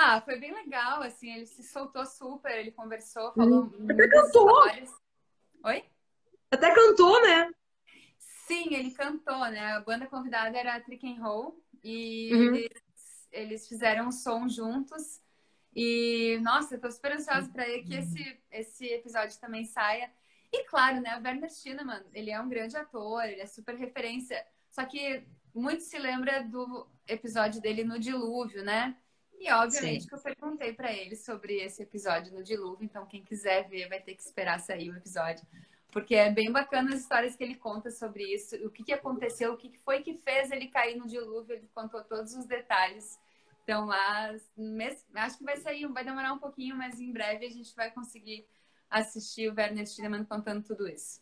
Ah, 0.00 0.20
foi 0.20 0.38
bem 0.38 0.54
legal, 0.54 1.02
assim, 1.02 1.28
ele 1.34 1.46
se 1.46 1.60
soltou 1.64 2.06
super, 2.06 2.56
ele 2.56 2.70
conversou, 2.70 3.32
falou. 3.32 3.64
Hum, 3.64 3.88
até 3.90 4.06
cantou! 4.06 4.48
Histórias. 4.48 4.94
Oi? 5.64 5.84
Até 6.52 6.72
cantou, 6.72 7.20
né? 7.20 7.50
Sim, 8.16 8.74
ele 8.74 8.92
cantou, 8.92 9.40
né? 9.50 9.72
A 9.72 9.80
banda 9.80 10.06
convidada 10.06 10.56
era 10.56 10.76
a 10.76 10.80
Trick 10.80 11.04
and 11.04 11.20
Roll 11.20 11.60
e 11.82 12.32
uhum. 12.32 12.54
eles, 12.54 13.28
eles, 13.32 13.68
fizeram 13.68 14.06
um 14.06 14.12
som 14.12 14.48
juntos. 14.48 15.20
E, 15.74 16.38
nossa, 16.42 16.76
eu 16.76 16.80
tô 16.80 16.88
super 16.92 17.14
ansiosa 17.14 17.50
para 17.50 17.64
que 17.64 17.94
esse, 17.94 18.40
esse 18.52 18.86
episódio 18.86 19.36
também 19.40 19.64
saia. 19.64 20.12
E 20.52 20.62
claro, 20.62 21.00
né, 21.00 21.18
o 21.18 21.24
Werner 21.24 21.50
Schinemann, 21.50 22.04
ele 22.14 22.30
é 22.30 22.40
um 22.40 22.48
grande 22.48 22.76
ator, 22.76 23.24
ele 23.24 23.40
é 23.40 23.46
super 23.46 23.74
referência. 23.74 24.46
Só 24.70 24.84
que 24.84 25.26
muito 25.52 25.82
se 25.82 25.98
lembra 25.98 26.44
do 26.44 26.88
episódio 27.04 27.60
dele 27.60 27.82
no 27.82 27.98
Dilúvio, 27.98 28.62
né? 28.62 28.96
E 29.38 29.50
obviamente 29.52 30.02
Sim. 30.02 30.08
que 30.08 30.14
eu 30.14 30.18
perguntei 30.18 30.72
para 30.72 30.92
ele 30.92 31.14
sobre 31.14 31.58
esse 31.60 31.82
episódio 31.82 32.34
no 32.34 32.42
dilúvio, 32.42 32.84
então 32.84 33.06
quem 33.06 33.22
quiser 33.22 33.68
ver 33.68 33.88
vai 33.88 34.00
ter 34.00 34.14
que 34.14 34.22
esperar 34.22 34.58
sair 34.58 34.90
o 34.90 34.96
episódio, 34.96 35.46
porque 35.92 36.14
é 36.16 36.30
bem 36.30 36.50
bacana 36.50 36.92
as 36.92 37.00
histórias 37.00 37.36
que 37.36 37.44
ele 37.44 37.54
conta 37.54 37.90
sobre 37.90 38.24
isso, 38.24 38.56
o 38.66 38.70
que, 38.70 38.82
que 38.82 38.92
aconteceu, 38.92 39.52
o 39.52 39.56
que 39.56 39.78
foi 39.78 40.02
que 40.02 40.14
fez 40.14 40.50
ele 40.50 40.66
cair 40.66 40.96
no 40.96 41.06
dilúvio, 41.06 41.54
ele 41.54 41.70
contou 41.72 42.02
todos 42.02 42.34
os 42.34 42.46
detalhes. 42.46 43.18
Então 43.62 43.86
lá, 43.86 44.34
acho 45.14 45.38
que 45.38 45.44
vai 45.44 45.56
sair, 45.56 45.86
vai 45.86 46.04
demorar 46.04 46.32
um 46.32 46.38
pouquinho, 46.38 46.74
mas 46.74 47.00
em 47.00 47.12
breve 47.12 47.46
a 47.46 47.50
gente 47.50 47.74
vai 47.76 47.90
conseguir 47.90 48.46
assistir 48.90 49.50
o 49.50 49.54
Werner 49.54 49.86
Stilleman 49.86 50.24
contando 50.24 50.64
tudo 50.64 50.88
isso. 50.88 51.20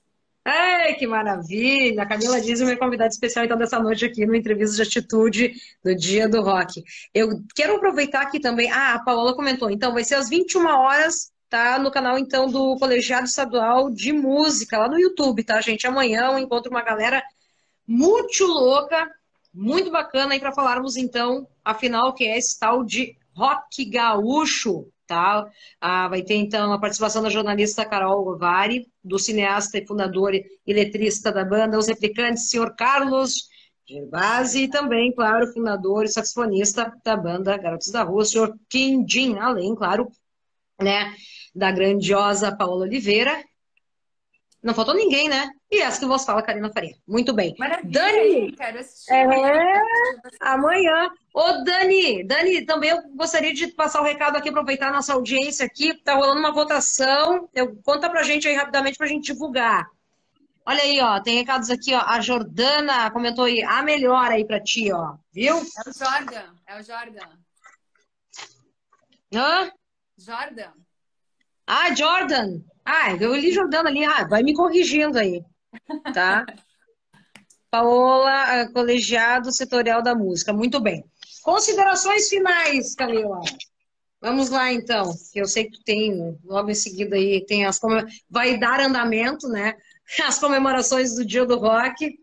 Ei, 0.49 0.95
que 0.95 1.09
maravilha! 1.09 2.05
A 2.05 2.07
Camila 2.07 2.41
diz 2.41 2.61
uma 2.61 2.77
convidada 2.77 3.09
especial 3.09 3.45
então 3.45 3.59
dessa 3.59 3.81
noite 3.81 4.05
aqui 4.05 4.25
no 4.25 4.33
Entrevista 4.33 4.77
de 4.77 4.83
Atitude 4.83 5.55
do 5.83 5.93
Dia 5.93 6.29
do 6.29 6.41
Rock. 6.41 6.85
Eu 7.13 7.43
quero 7.53 7.75
aproveitar 7.75 8.23
aqui 8.23 8.39
também. 8.39 8.71
Ah, 8.71 8.95
a 8.95 9.03
Paola 9.03 9.35
comentou. 9.35 9.69
Então, 9.69 9.93
vai 9.93 10.05
ser 10.05 10.15
às 10.15 10.29
21 10.29 10.65
horas, 10.65 11.33
tá? 11.49 11.81
No 11.81 11.91
canal 11.91 12.17
então 12.17 12.49
do 12.49 12.77
Colegiado 12.77 13.27
Estadual 13.27 13.91
de 13.91 14.13
Música, 14.13 14.79
lá 14.79 14.89
no 14.89 15.01
YouTube, 15.01 15.43
tá, 15.43 15.61
gente? 15.61 15.85
Amanhã 15.85 16.27
eu 16.27 16.39
encontro 16.39 16.71
uma 16.71 16.83
galera 16.83 17.21
muito 17.85 18.47
louca, 18.47 19.11
muito 19.53 19.91
bacana 19.91 20.35
aí 20.35 20.39
para 20.39 20.55
falarmos 20.55 20.97
então, 20.97 21.49
afinal, 21.65 22.15
que 22.15 22.25
é 22.25 22.39
esse 22.39 22.57
tal 22.57 22.85
de 22.85 23.17
rock 23.35 23.85
gaúcho, 23.85 24.87
tá? 25.07 25.49
Ah, 25.81 26.09
vai 26.09 26.23
ter 26.23 26.35
então 26.35 26.73
a 26.73 26.81
participação 26.81 27.23
da 27.23 27.31
jornalista 27.31 27.85
Carol 27.85 28.37
Vari, 28.37 28.87
do 29.03 29.19
cineasta 29.19 29.79
e 29.79 29.87
fundador 29.87 30.35
e 30.35 30.47
letrista 30.67 31.33
da 31.33 31.45
banda 31.45 31.79
Os 31.79 31.87
Replicantes, 31.87 32.51
senhor 32.51 32.75
Carlos 32.75 33.49
Gervasi, 33.89 34.65
e 34.65 34.69
também, 34.69 35.15
claro, 35.15 35.47
fundador 35.53 36.05
e 36.05 36.09
saxofonista 36.09 36.93
da 37.05 37.17
banda 37.17 37.57
Garotos 37.57 37.91
da 37.91 38.03
Rua, 38.03 38.25
senhor 38.25 38.59
Kim 38.69 39.07
Jin, 39.09 39.39
além, 39.39 39.75
claro, 39.77 40.11
né, 40.81 41.15
da 41.55 41.71
grandiosa 41.71 42.55
Paola 42.55 42.85
Oliveira. 42.85 43.45
Não 44.61 44.75
faltou 44.75 44.95
ninguém, 44.95 45.29
né? 45.29 45.49
E 45.71 45.83
essa 45.83 45.99
que 45.99 46.07
vos 46.07 46.25
fala, 46.25 46.43
Karina 46.43 46.71
Faria. 46.73 46.97
Muito 47.07 47.33
bem. 47.33 47.55
Maravilha, 47.59 47.91
Dani, 47.91 48.53
quero 48.53 48.79
assistir. 48.79 49.13
É, 49.13 49.83
amanhã. 50.41 51.11
Ô, 51.35 51.65
Dani, 51.65 52.25
Dani, 52.25 52.65
também 52.65 52.91
eu 52.91 53.03
gostaria 53.17 53.53
de 53.53 53.67
passar 53.69 54.01
o 54.01 54.05
recado 54.05 54.37
aqui, 54.37 54.49
aproveitar 54.49 54.89
a 54.89 54.93
nossa 54.93 55.13
audiência 55.13 55.67
aqui. 55.67 55.95
Tá 55.95 56.15
rolando 56.15 56.39
uma 56.39 56.53
votação. 56.53 57.49
Eu, 57.53 57.77
conta 57.83 58.09
pra 58.09 58.23
gente 58.23 58.47
aí 58.47 58.55
rapidamente 58.55 58.97
pra 58.97 59.09
gente 59.09 59.33
divulgar. 59.33 59.91
Olha 60.65 60.83
aí, 60.83 61.01
ó, 61.01 61.21
tem 61.21 61.37
recados 61.37 61.69
aqui, 61.71 61.95
ó. 61.95 62.01
A 62.01 62.21
Jordana 62.21 63.11
comentou 63.11 63.45
aí, 63.45 63.63
a 63.63 63.83
melhor 63.83 64.31
aí 64.31 64.45
pra 64.45 64.61
ti, 64.61 64.93
ó. 64.93 65.17
Viu? 65.33 65.57
É 65.57 65.89
o 65.89 65.93
Jordan, 65.93 66.55
é 66.67 66.81
o 66.81 66.83
Jordan. 66.83 67.29
Hã? 69.35 69.73
Jordan. 70.19 70.73
Ah, 71.67 71.95
Jordan. 71.95 72.61
Ah, 72.85 73.13
eu 73.13 73.35
li 73.35 73.53
Jordana 73.53 73.91
ali. 73.91 74.05
Ah, 74.05 74.25
vai 74.27 74.43
me 74.43 74.55
corrigindo 74.55 75.19
aí, 75.19 75.45
tá? 76.15 76.47
Paola, 77.71 78.69
colegiado 78.73 79.53
setorial 79.53 80.03
da 80.03 80.15
música. 80.15 80.53
Muito 80.53 80.81
bem. 80.81 81.05
Considerações 81.43 82.29
finais, 82.29 82.95
Camila. 82.95 83.41
Vamos 84.21 84.51
lá, 84.51 84.73
então. 84.73 85.13
Eu 85.35 85.47
sei 85.47 85.71
que 85.71 85.83
tem, 85.85 86.39
logo 86.45 86.71
em 86.71 86.75
seguida 86.75 87.17
aí, 87.17 87.45
tem 87.45 87.67
as 87.67 87.79
vai 88.31 88.59
dar 88.59 88.81
andamento, 88.81 89.49
né? 89.49 89.77
As 90.25 90.39
comemorações 90.39 91.17
do 91.17 91.25
Dia 91.25 91.45
do 91.45 91.59
Rock. 91.59 92.19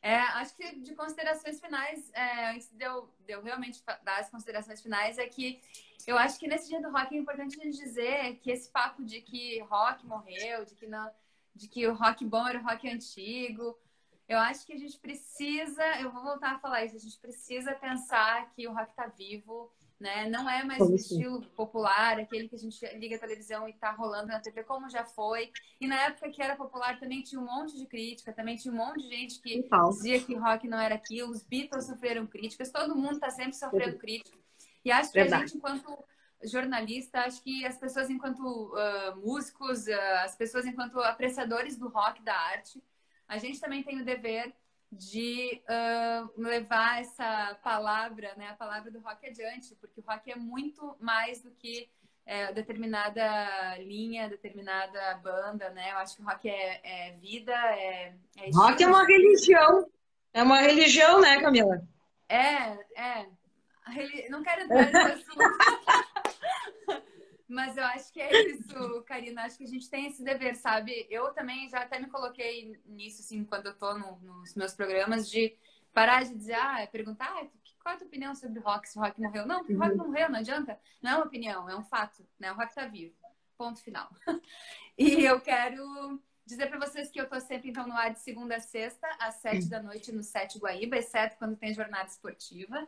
É, 0.00 0.16
acho 0.16 0.54
que 0.56 0.76
de 0.76 0.94
considerações 0.94 1.58
finais, 1.58 2.10
é, 2.12 2.50
antes 2.50 2.70
de 2.70 2.84
eu, 2.84 3.08
de 3.26 3.32
eu 3.32 3.42
realmente 3.42 3.82
dar 4.04 4.20
as 4.20 4.30
considerações 4.30 4.80
finais, 4.80 5.18
é 5.18 5.26
que 5.26 5.60
eu 6.06 6.16
acho 6.16 6.38
que 6.38 6.46
nesse 6.46 6.68
dia 6.68 6.80
do 6.80 6.90
rock 6.90 7.14
é 7.14 7.18
importante 7.18 7.60
a 7.60 7.64
gente 7.64 7.76
dizer 7.76 8.36
que 8.36 8.50
esse 8.50 8.70
papo 8.70 9.04
de 9.04 9.20
que 9.20 9.60
rock 9.62 10.06
morreu, 10.06 10.64
de 10.64 10.74
que, 10.74 10.86
não, 10.86 11.10
de 11.54 11.68
que 11.68 11.86
o 11.86 11.94
rock 11.94 12.24
bom 12.24 12.46
era 12.46 12.58
o 12.58 12.62
rock 12.62 12.88
antigo, 12.88 13.78
eu 14.28 14.38
acho 14.38 14.66
que 14.66 14.72
a 14.72 14.78
gente 14.78 14.98
precisa, 14.98 15.82
eu 16.00 16.12
vou 16.12 16.22
voltar 16.22 16.54
a 16.54 16.58
falar 16.58 16.84
isso, 16.84 16.96
a 16.96 17.00
gente 17.00 17.18
precisa 17.18 17.72
pensar 17.74 18.50
que 18.50 18.68
o 18.68 18.72
rock 18.72 18.90
está 18.90 19.06
vivo, 19.06 19.72
né? 19.98 20.28
Não 20.28 20.48
é 20.48 20.62
mais 20.62 20.80
o 20.80 20.94
estilo 20.94 21.42
popular, 21.56 22.20
aquele 22.20 22.48
que 22.48 22.54
a 22.54 22.58
gente 22.58 22.86
liga 22.96 23.16
a 23.16 23.18
televisão 23.18 23.68
e 23.68 23.72
tá 23.72 23.90
rolando 23.90 24.28
na 24.28 24.38
TV, 24.38 24.62
como 24.62 24.88
já 24.88 25.04
foi. 25.04 25.50
E 25.80 25.86
na 25.86 25.96
época 26.06 26.30
que 26.30 26.42
era 26.42 26.54
popular 26.56 27.00
também 27.00 27.22
tinha 27.22 27.40
um 27.40 27.46
monte 27.46 27.76
de 27.76 27.86
crítica, 27.86 28.32
também 28.32 28.56
tinha 28.56 28.72
um 28.72 28.76
monte 28.76 29.02
de 29.02 29.08
gente 29.08 29.40
que 29.40 29.68
dizia 29.90 30.22
que 30.22 30.36
rock 30.36 30.68
não 30.68 30.78
era 30.78 30.94
aquilo, 30.94 31.32
os 31.32 31.42
Beatles 31.42 31.86
sofreram 31.86 32.26
críticas, 32.26 32.70
todo 32.70 32.94
mundo 32.94 33.18
tá 33.18 33.30
sempre 33.30 33.54
sofrendo 33.54 33.98
crítica. 33.98 34.38
E 34.84 34.90
acho 34.90 35.10
que 35.10 35.18
Verdade. 35.20 35.42
a 35.42 35.46
gente, 35.46 35.56
enquanto 35.56 36.04
jornalista, 36.44 37.20
acho 37.20 37.42
que 37.42 37.64
as 37.66 37.78
pessoas 37.78 38.10
enquanto 38.10 38.40
uh, 38.42 39.16
músicos, 39.16 39.86
uh, 39.86 40.24
as 40.24 40.36
pessoas 40.36 40.66
enquanto 40.66 41.00
apreciadores 41.00 41.76
do 41.76 41.88
rock, 41.88 42.22
da 42.22 42.34
arte, 42.34 42.82
a 43.26 43.38
gente 43.38 43.60
também 43.60 43.82
tem 43.82 44.00
o 44.00 44.04
dever 44.04 44.52
de 44.90 45.62
uh, 45.64 46.40
levar 46.40 47.00
essa 47.00 47.58
palavra, 47.62 48.34
né, 48.36 48.48
a 48.48 48.54
palavra 48.54 48.90
do 48.90 49.00
rock 49.00 49.26
adiante, 49.26 49.74
porque 49.74 50.00
o 50.00 50.04
rock 50.04 50.30
é 50.30 50.36
muito 50.36 50.96
mais 51.00 51.42
do 51.42 51.50
que 51.50 51.90
é, 52.28 52.52
determinada 52.52 53.78
linha, 53.78 54.28
determinada 54.28 55.14
banda, 55.14 55.70
né? 55.70 55.92
Eu 55.92 55.96
acho 55.96 56.14
que 56.14 56.22
o 56.22 56.26
rock 56.26 56.46
é, 56.46 56.80
é 56.84 57.12
vida, 57.12 57.54
é, 57.54 58.14
é 58.36 58.50
Rock 58.52 58.82
é 58.82 58.86
uma 58.86 59.06
religião. 59.06 59.90
É 60.34 60.42
uma 60.42 60.60
religião, 60.60 61.22
né, 61.22 61.40
Camila? 61.40 61.82
É, 62.28 62.76
é. 62.94 63.26
Não 64.28 64.42
quero 64.42 64.64
entrar 64.64 64.84
nesse 64.84 64.98
assunto. 64.98 65.38
Mas 67.48 67.78
eu 67.78 67.84
acho 67.84 68.12
que 68.12 68.20
é 68.20 68.50
isso, 68.50 69.02
Karina. 69.06 69.44
Acho 69.44 69.56
que 69.56 69.64
a 69.64 69.68
gente 69.68 69.88
tem 69.88 70.06
esse 70.06 70.22
dever, 70.22 70.54
sabe? 70.54 71.06
Eu 71.08 71.32
também 71.32 71.66
já 71.70 71.80
até 71.80 71.98
me 71.98 72.06
coloquei 72.08 72.78
nisso, 72.84 73.22
assim, 73.22 73.42
quando 73.42 73.66
eu 73.66 73.74
tô 73.74 73.96
no, 73.96 74.18
nos 74.18 74.54
meus 74.54 74.74
programas, 74.74 75.30
de 75.30 75.56
parar 75.94 76.24
de 76.24 76.34
dizer, 76.34 76.54
ah, 76.54 76.86
perguntar, 76.92 77.26
ah, 77.26 77.46
qual 77.82 77.92
é 77.92 77.96
a 77.96 77.98
tua 77.98 78.06
opinião 78.06 78.34
sobre 78.34 78.58
o 78.58 78.62
rock, 78.62 78.86
se 78.86 78.98
o 78.98 79.00
rock 79.00 79.18
morreu? 79.18 79.46
Não, 79.46 79.62
o 79.62 79.78
rock 79.78 79.96
não 79.96 80.08
morreu, 80.08 80.28
não 80.28 80.38
adianta. 80.38 80.78
Não 81.00 81.10
é 81.10 81.14
uma 81.16 81.24
opinião, 81.24 81.70
é 81.70 81.74
um 81.74 81.84
fato, 81.84 82.22
né? 82.38 82.52
O 82.52 82.54
rock 82.54 82.74
tá 82.74 82.86
vivo. 82.86 83.14
Ponto 83.56 83.82
final. 83.82 84.10
e 84.98 85.24
eu 85.24 85.40
quero 85.40 86.22
dizer 86.44 86.66
para 86.68 86.78
vocês 86.78 87.10
que 87.10 87.18
eu 87.18 87.28
tô 87.28 87.40
sempre, 87.40 87.70
então, 87.70 87.86
no 87.86 87.94
ar 87.94 88.12
de 88.12 88.20
segunda 88.20 88.56
a 88.56 88.60
sexta, 88.60 89.08
às 89.18 89.36
sete 89.36 89.68
da 89.68 89.82
noite, 89.82 90.12
no 90.12 90.22
Sete 90.22 90.58
Guaíba, 90.58 90.98
exceto 90.98 91.36
quando 91.38 91.56
tem 91.56 91.72
jornada 91.72 92.08
esportiva. 92.08 92.86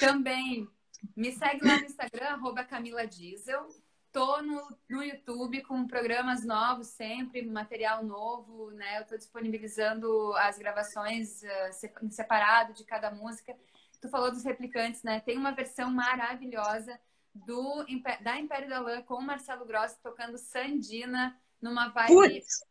Também 0.00 0.66
me 1.14 1.32
segue 1.32 1.66
lá 1.66 1.78
no 1.78 1.84
Instagram, 1.84 2.26
arroba 2.28 2.64
Camila 2.64 3.06
Diesel. 3.06 3.68
Tô 4.12 4.40
no, 4.40 4.78
no 4.88 5.02
YouTube 5.02 5.62
com 5.62 5.86
programas 5.86 6.44
novos 6.44 6.86
sempre, 6.88 7.44
material 7.44 8.02
novo, 8.02 8.70
né? 8.70 9.00
Eu 9.00 9.06
tô 9.06 9.16
disponibilizando 9.16 10.34
as 10.36 10.56
gravações 10.56 11.42
uh, 11.42 12.10
separado 12.10 12.72
de 12.72 12.84
cada 12.84 13.10
música. 13.10 13.54
Tu 14.00 14.08
falou 14.08 14.30
dos 14.30 14.42
replicantes, 14.42 15.02
né? 15.02 15.20
Tem 15.20 15.36
uma 15.36 15.52
versão 15.52 15.90
maravilhosa 15.90 16.98
do, 17.34 17.84
da 18.22 18.38
Império 18.38 18.68
da 18.68 18.80
Lã 18.80 19.02
com 19.02 19.14
o 19.14 19.22
Marcelo 19.22 19.66
Grossi 19.66 20.00
tocando 20.02 20.38
Sandina 20.38 21.38
numa 21.60 21.88
vibe 21.88 22.14
Putz. 22.14 22.64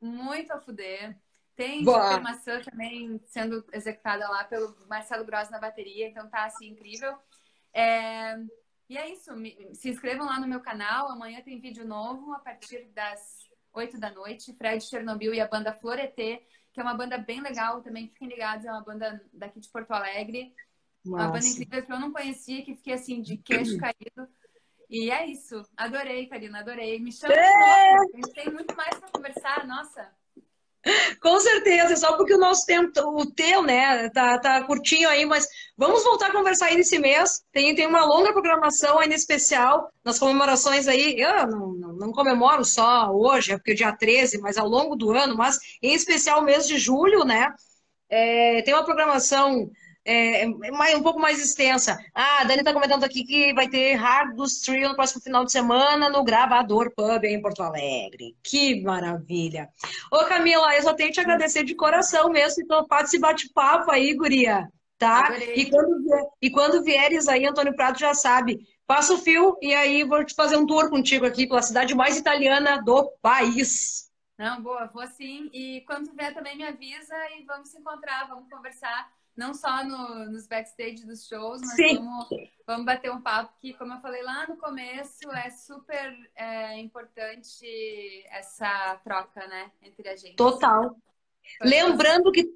muito 0.00 0.52
a 0.52 0.60
fuder. 0.60 1.18
Tem 1.54 1.84
Super 1.84 2.20
Maçã 2.20 2.60
também 2.62 3.20
sendo 3.26 3.64
executada 3.72 4.28
lá 4.28 4.44
pelo 4.44 4.76
Marcelo 4.88 5.24
Grossi 5.24 5.50
na 5.50 5.58
bateria, 5.58 6.08
então 6.08 6.28
tá 6.28 6.44
assim 6.44 6.68
incrível. 6.68 7.18
É... 7.76 8.38
E 8.88 8.96
é 8.96 9.12
isso. 9.12 9.30
Se 9.74 9.90
inscrevam 9.90 10.26
lá 10.26 10.40
no 10.40 10.48
meu 10.48 10.60
canal. 10.60 11.08
Amanhã 11.08 11.42
tem 11.42 11.60
vídeo 11.60 11.84
novo 11.86 12.32
a 12.32 12.38
partir 12.38 12.86
das 12.94 13.46
8 13.72 13.98
da 13.98 14.10
noite. 14.10 14.54
Fred 14.54 14.82
Chernobyl 14.82 15.34
e 15.34 15.40
a 15.40 15.48
banda 15.48 15.74
Floreté, 15.74 16.42
que 16.72 16.80
é 16.80 16.82
uma 16.82 16.94
banda 16.94 17.18
bem 17.18 17.42
legal 17.42 17.82
também. 17.82 18.08
Fiquem 18.08 18.28
ligados, 18.28 18.64
é 18.64 18.70
uma 18.70 18.82
banda 18.82 19.22
daqui 19.32 19.60
de 19.60 19.68
Porto 19.68 19.90
Alegre. 19.90 20.54
Nossa. 21.04 21.24
Uma 21.24 21.32
banda 21.32 21.46
incrível 21.46 21.84
que 21.84 21.92
eu 21.92 22.00
não 22.00 22.12
conhecia, 22.12 22.64
que 22.64 22.74
fiquei 22.74 22.94
assim, 22.94 23.20
de 23.20 23.36
queixo 23.36 23.76
caído. 23.78 24.28
E 24.88 25.10
é 25.10 25.26
isso. 25.26 25.62
Adorei, 25.76 26.26
Karina, 26.28 26.60
adorei. 26.60 26.98
Me 27.00 27.12
chama 27.12 27.34
de 27.34 27.40
novo. 27.40 28.10
A 28.14 28.16
gente 28.16 28.32
tem 28.32 28.50
muito 28.52 28.74
mais 28.76 28.98
para 28.98 29.10
conversar. 29.10 29.66
Nossa. 29.66 30.10
Com 31.20 31.40
certeza, 31.40 31.96
só 31.96 32.16
porque 32.16 32.34
o 32.34 32.38
nosso 32.38 32.64
tempo, 32.64 32.92
o 33.00 33.26
teu, 33.26 33.62
né, 33.62 34.08
tá, 34.10 34.38
tá 34.38 34.64
curtinho 34.64 35.08
aí, 35.08 35.26
mas 35.26 35.46
vamos 35.76 36.04
voltar 36.04 36.28
a 36.28 36.32
conversar 36.32 36.66
aí 36.66 36.76
nesse 36.76 36.98
mês. 36.98 37.42
Tem, 37.52 37.74
tem 37.74 37.86
uma 37.86 38.04
longa 38.04 38.32
programação 38.32 38.98
ainda 38.98 39.14
especial 39.14 39.90
nas 40.04 40.18
comemorações 40.18 40.86
aí. 40.86 41.20
Eu 41.20 41.46
não, 41.48 41.72
não, 41.72 41.92
não 41.94 42.12
comemoro 42.12 42.64
só 42.64 43.10
hoje, 43.10 43.52
é 43.52 43.56
porque 43.56 43.72
é 43.72 43.74
dia 43.74 43.92
13, 43.92 44.38
mas 44.38 44.56
ao 44.56 44.68
longo 44.68 44.94
do 44.94 45.10
ano, 45.10 45.36
mas 45.36 45.58
em 45.82 45.94
especial 45.94 46.40
o 46.40 46.44
mês 46.44 46.66
de 46.66 46.78
julho, 46.78 47.24
né? 47.24 47.52
É, 48.08 48.62
tem 48.62 48.72
uma 48.72 48.84
programação 48.84 49.68
é, 50.06 50.44
é 50.44 50.96
um 50.96 51.02
pouco 51.02 51.18
mais 51.18 51.44
extensa. 51.44 51.98
Ah, 52.14 52.40
a 52.40 52.44
Dani 52.44 52.60
está 52.60 52.72
comentando 52.72 53.02
aqui 53.02 53.24
que 53.24 53.52
vai 53.52 53.68
ter 53.68 53.94
Hard 53.94 54.36
dos 54.36 54.60
Trio 54.60 54.88
no 54.88 54.94
próximo 54.94 55.20
final 55.20 55.44
de 55.44 55.50
semana 55.50 56.08
no 56.08 56.22
Gravador 56.22 56.92
Pub 56.94 57.24
em 57.24 57.42
Porto 57.42 57.62
Alegre. 57.62 58.36
Que 58.42 58.82
maravilha! 58.82 59.68
Ô 60.12 60.18
Camila, 60.24 60.74
eu 60.76 60.82
só 60.82 60.94
tenho 60.94 61.08
que 61.08 61.14
te 61.14 61.20
agradecer 61.20 61.64
de 61.64 61.74
coração 61.74 62.30
mesmo 62.30 62.62
que 62.62 62.68
topado 62.68 63.04
esse 63.04 63.18
bate-papo 63.18 63.90
aí, 63.90 64.14
guria. 64.14 64.68
Tá? 64.98 65.36
E 65.54 65.68
quando, 65.68 66.30
e 66.40 66.50
quando 66.50 66.82
vieres 66.82 67.28
aí, 67.28 67.44
Antônio 67.44 67.76
Prato 67.76 67.98
já 67.98 68.14
sabe. 68.14 68.60
Passa 68.86 69.12
o 69.12 69.18
fio 69.18 69.58
e 69.60 69.74
aí 69.74 70.04
vou 70.04 70.24
te 70.24 70.34
fazer 70.34 70.56
um 70.56 70.64
tour 70.64 70.88
contigo 70.88 71.26
aqui 71.26 71.46
pela 71.46 71.60
cidade 71.60 71.94
mais 71.94 72.16
italiana 72.16 72.80
do 72.82 73.10
país. 73.20 74.08
Não, 74.38 74.62
boa, 74.62 74.86
vou 74.86 75.06
sim. 75.08 75.50
E 75.52 75.82
quando 75.86 76.14
vier 76.14 76.32
também 76.32 76.56
me 76.56 76.64
avisa 76.64 77.14
e 77.36 77.44
vamos 77.44 77.68
se 77.68 77.78
encontrar, 77.78 78.28
vamos 78.28 78.48
conversar 78.48 79.10
não 79.36 79.52
só 79.52 79.84
no, 79.84 80.30
nos 80.30 80.46
backstage 80.46 81.04
dos 81.04 81.26
shows, 81.26 81.60
mas 81.60 81.94
vamos, 81.94 82.28
vamos, 82.66 82.86
bater 82.86 83.10
um 83.10 83.20
papo 83.20 83.52
que, 83.60 83.74
como 83.74 83.92
eu 83.92 84.00
falei 84.00 84.22
lá 84.22 84.46
no 84.48 84.56
começo, 84.56 85.30
é 85.32 85.50
super 85.50 86.16
é, 86.34 86.78
importante 86.78 87.66
essa 88.30 89.00
troca, 89.04 89.46
né, 89.46 89.70
entre 89.82 90.08
a 90.08 90.16
gente. 90.16 90.36
Total. 90.36 90.96
Lembrando 91.60 92.32
que 92.32 92.50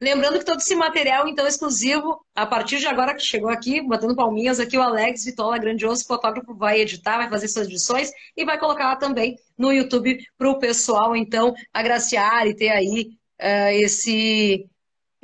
Lembrando 0.00 0.38
que 0.38 0.44
todo 0.44 0.58
esse 0.58 0.74
material, 0.74 1.26
então, 1.26 1.46
exclusivo, 1.46 2.20
a 2.34 2.44
partir 2.44 2.78
de 2.78 2.86
agora 2.86 3.14
que 3.14 3.22
chegou 3.22 3.48
aqui, 3.48 3.80
batendo 3.80 4.14
palminhas 4.14 4.58
aqui, 4.60 4.76
o 4.76 4.82
Alex 4.82 5.24
Vitola, 5.24 5.56
grandioso 5.56 6.04
fotógrafo, 6.04 6.54
vai 6.54 6.80
editar, 6.80 7.16
vai 7.16 7.30
fazer 7.30 7.48
suas 7.48 7.68
edições 7.68 8.10
e 8.36 8.44
vai 8.44 8.58
colocar 8.58 8.96
também 8.96 9.38
no 9.56 9.72
YouTube 9.72 10.18
para 10.36 10.50
o 10.50 10.58
pessoal, 10.58 11.14
então, 11.14 11.54
agraciar 11.72 12.46
e 12.46 12.54
ter 12.54 12.70
aí 12.70 13.16
uh, 13.40 13.82
esse, 13.82 14.68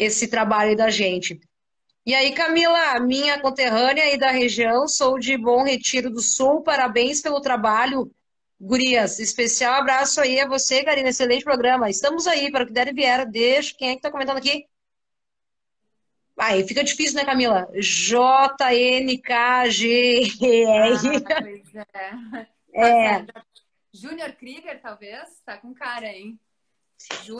esse 0.00 0.28
trabalho 0.28 0.74
da 0.74 0.88
gente. 0.88 1.38
E 2.06 2.14
aí, 2.14 2.32
Camila, 2.32 2.98
minha 3.00 3.38
conterrânea 3.38 4.14
e 4.14 4.18
da 4.18 4.30
região, 4.30 4.88
sou 4.88 5.18
de 5.18 5.36
Bom 5.36 5.62
Retiro 5.62 6.08
do 6.08 6.22
Sul, 6.22 6.62
parabéns 6.62 7.20
pelo 7.20 7.40
trabalho. 7.40 8.10
Gurias, 8.58 9.18
especial 9.18 9.74
abraço 9.74 10.18
aí 10.20 10.40
a 10.40 10.48
você, 10.48 10.82
Karina, 10.82 11.10
excelente 11.10 11.44
programa. 11.44 11.90
Estamos 11.90 12.26
aí, 12.26 12.50
para 12.50 12.64
o 12.64 12.66
que 12.66 12.72
der 12.72 12.88
e 12.88 12.94
vier, 12.94 13.26
deixa. 13.26 13.74
Quem 13.76 13.90
é 13.90 13.92
que 13.92 13.98
está 13.98 14.10
comentando 14.10 14.38
aqui? 14.38 14.66
Aí 16.38 16.66
fica 16.66 16.82
difícil, 16.82 17.16
né, 17.16 17.24
Camila? 17.24 17.68
J-N-K-G-R. 17.74 18.56
Ah, 20.66 21.42
pois 21.42 21.74
é. 21.74 22.12
é. 22.74 23.26
Júnior 23.92 24.32
Krieger, 24.32 24.80
talvez? 24.80 25.28
Tá 25.44 25.58
com 25.58 25.74
cara, 25.74 26.06
hein? 26.06 26.38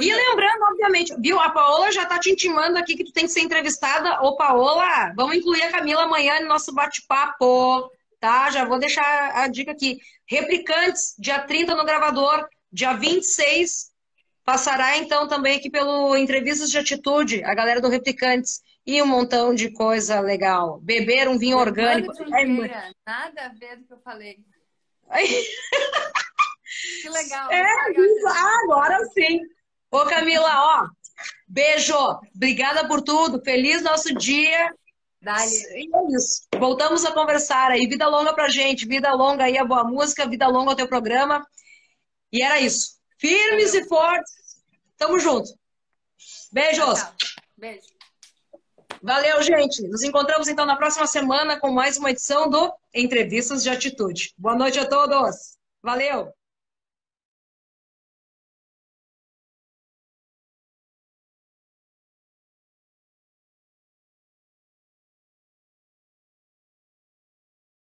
E 0.01 0.14
lembrando, 0.14 0.62
obviamente, 0.62 1.14
viu? 1.20 1.38
A 1.38 1.51
Paola 1.51 1.92
já 1.92 2.07
tá 2.07 2.18
te 2.18 2.31
intimando 2.31 2.79
aqui 2.79 2.96
que 2.96 3.05
tu 3.05 3.12
tem 3.12 3.25
que 3.25 3.33
ser 3.33 3.40
entrevistada. 3.40 4.23
Ô, 4.23 4.37
Paola, 4.37 5.12
vamos 5.14 5.37
incluir 5.37 5.62
a 5.62 5.70
Camila 5.70 6.05
amanhã 6.05 6.40
no 6.40 6.49
nosso 6.49 6.73
bate-papo, 6.75 7.90
tá? 8.18 8.51
Já 8.51 8.64
vou 8.64 8.79
deixar 8.79 9.37
a 9.37 9.46
dica 9.49 9.73
aqui. 9.73 9.98
Replicantes, 10.27 11.15
dia 11.19 11.40
30 11.40 11.75
no 11.75 11.85
gravador, 11.85 12.48
dia 12.73 12.94
26 12.94 13.90
passará 14.44 14.96
então 14.96 15.29
também 15.29 15.56
aqui 15.56 15.71
pelo 15.71 16.17
Entrevistas 16.17 16.71
de 16.71 16.79
Atitude, 16.79 17.44
a 17.44 17.54
galera 17.54 17.81
do 17.81 17.88
Replicantes. 17.88 18.61
E 18.87 19.00
um 19.02 19.06
montão 19.06 19.54
de 19.54 19.71
coisa 19.71 20.21
legal. 20.21 20.81
Beber 20.81 21.29
um 21.29 21.38
vinho 21.38 21.58
orgânico. 21.58 22.13
É, 22.35 22.90
nada 23.06 23.44
a 23.44 23.48
ver 23.50 23.77
do 23.77 23.85
que 23.85 23.92
eu 23.92 24.00
falei. 24.00 24.38
Que 27.02 27.08
legal. 27.08 27.50
É, 27.50 27.64
ah, 28.29 28.58
agora 28.64 29.04
sim. 29.12 29.40
Ô, 29.90 30.04
Camila, 30.04 30.48
ó, 30.48 30.87
beijo. 31.48 31.96
Obrigada 32.35 32.87
por 32.87 33.02
tudo. 33.02 33.42
Feliz 33.42 33.83
nosso 33.83 34.14
dia. 34.14 34.73
Dale. 35.21 35.50
E 35.50 35.90
é 35.94 36.16
isso. 36.16 36.46
Voltamos 36.58 37.04
a 37.04 37.12
conversar 37.12 37.71
aí. 37.71 37.87
Vida 37.87 38.06
longa 38.08 38.33
pra 38.33 38.48
gente. 38.48 38.87
Vida 38.87 39.12
longa 39.12 39.44
aí 39.44 39.58
a 39.58 39.64
boa 39.64 39.85
música. 39.85 40.29
Vida 40.29 40.46
longa 40.46 40.71
ao 40.71 40.77
teu 40.77 40.88
programa. 40.88 41.44
E 42.33 42.42
era 42.42 42.60
isso. 42.60 42.98
Firmes 43.18 43.75
e 43.75 43.87
fortes. 43.87 44.33
Tamo 44.96 45.18
junto. 45.18 45.50
Beijos. 46.52 47.00
Tchau. 47.00 47.14
Beijo. 47.56 47.87
Valeu, 49.02 49.42
gente. 49.42 49.83
Nos 49.88 50.02
encontramos 50.02 50.48
então 50.48 50.66
na 50.66 50.77
próxima 50.77 51.06
semana 51.06 51.58
com 51.58 51.71
mais 51.71 51.96
uma 51.96 52.10
edição 52.10 52.48
do 52.48 52.73
Entrevistas 52.94 53.62
de 53.62 53.71
Atitude. 53.71 54.35
Boa 54.37 54.54
noite 54.54 54.79
a 54.79 54.87
todos. 54.87 55.58
Valeu! 55.83 56.39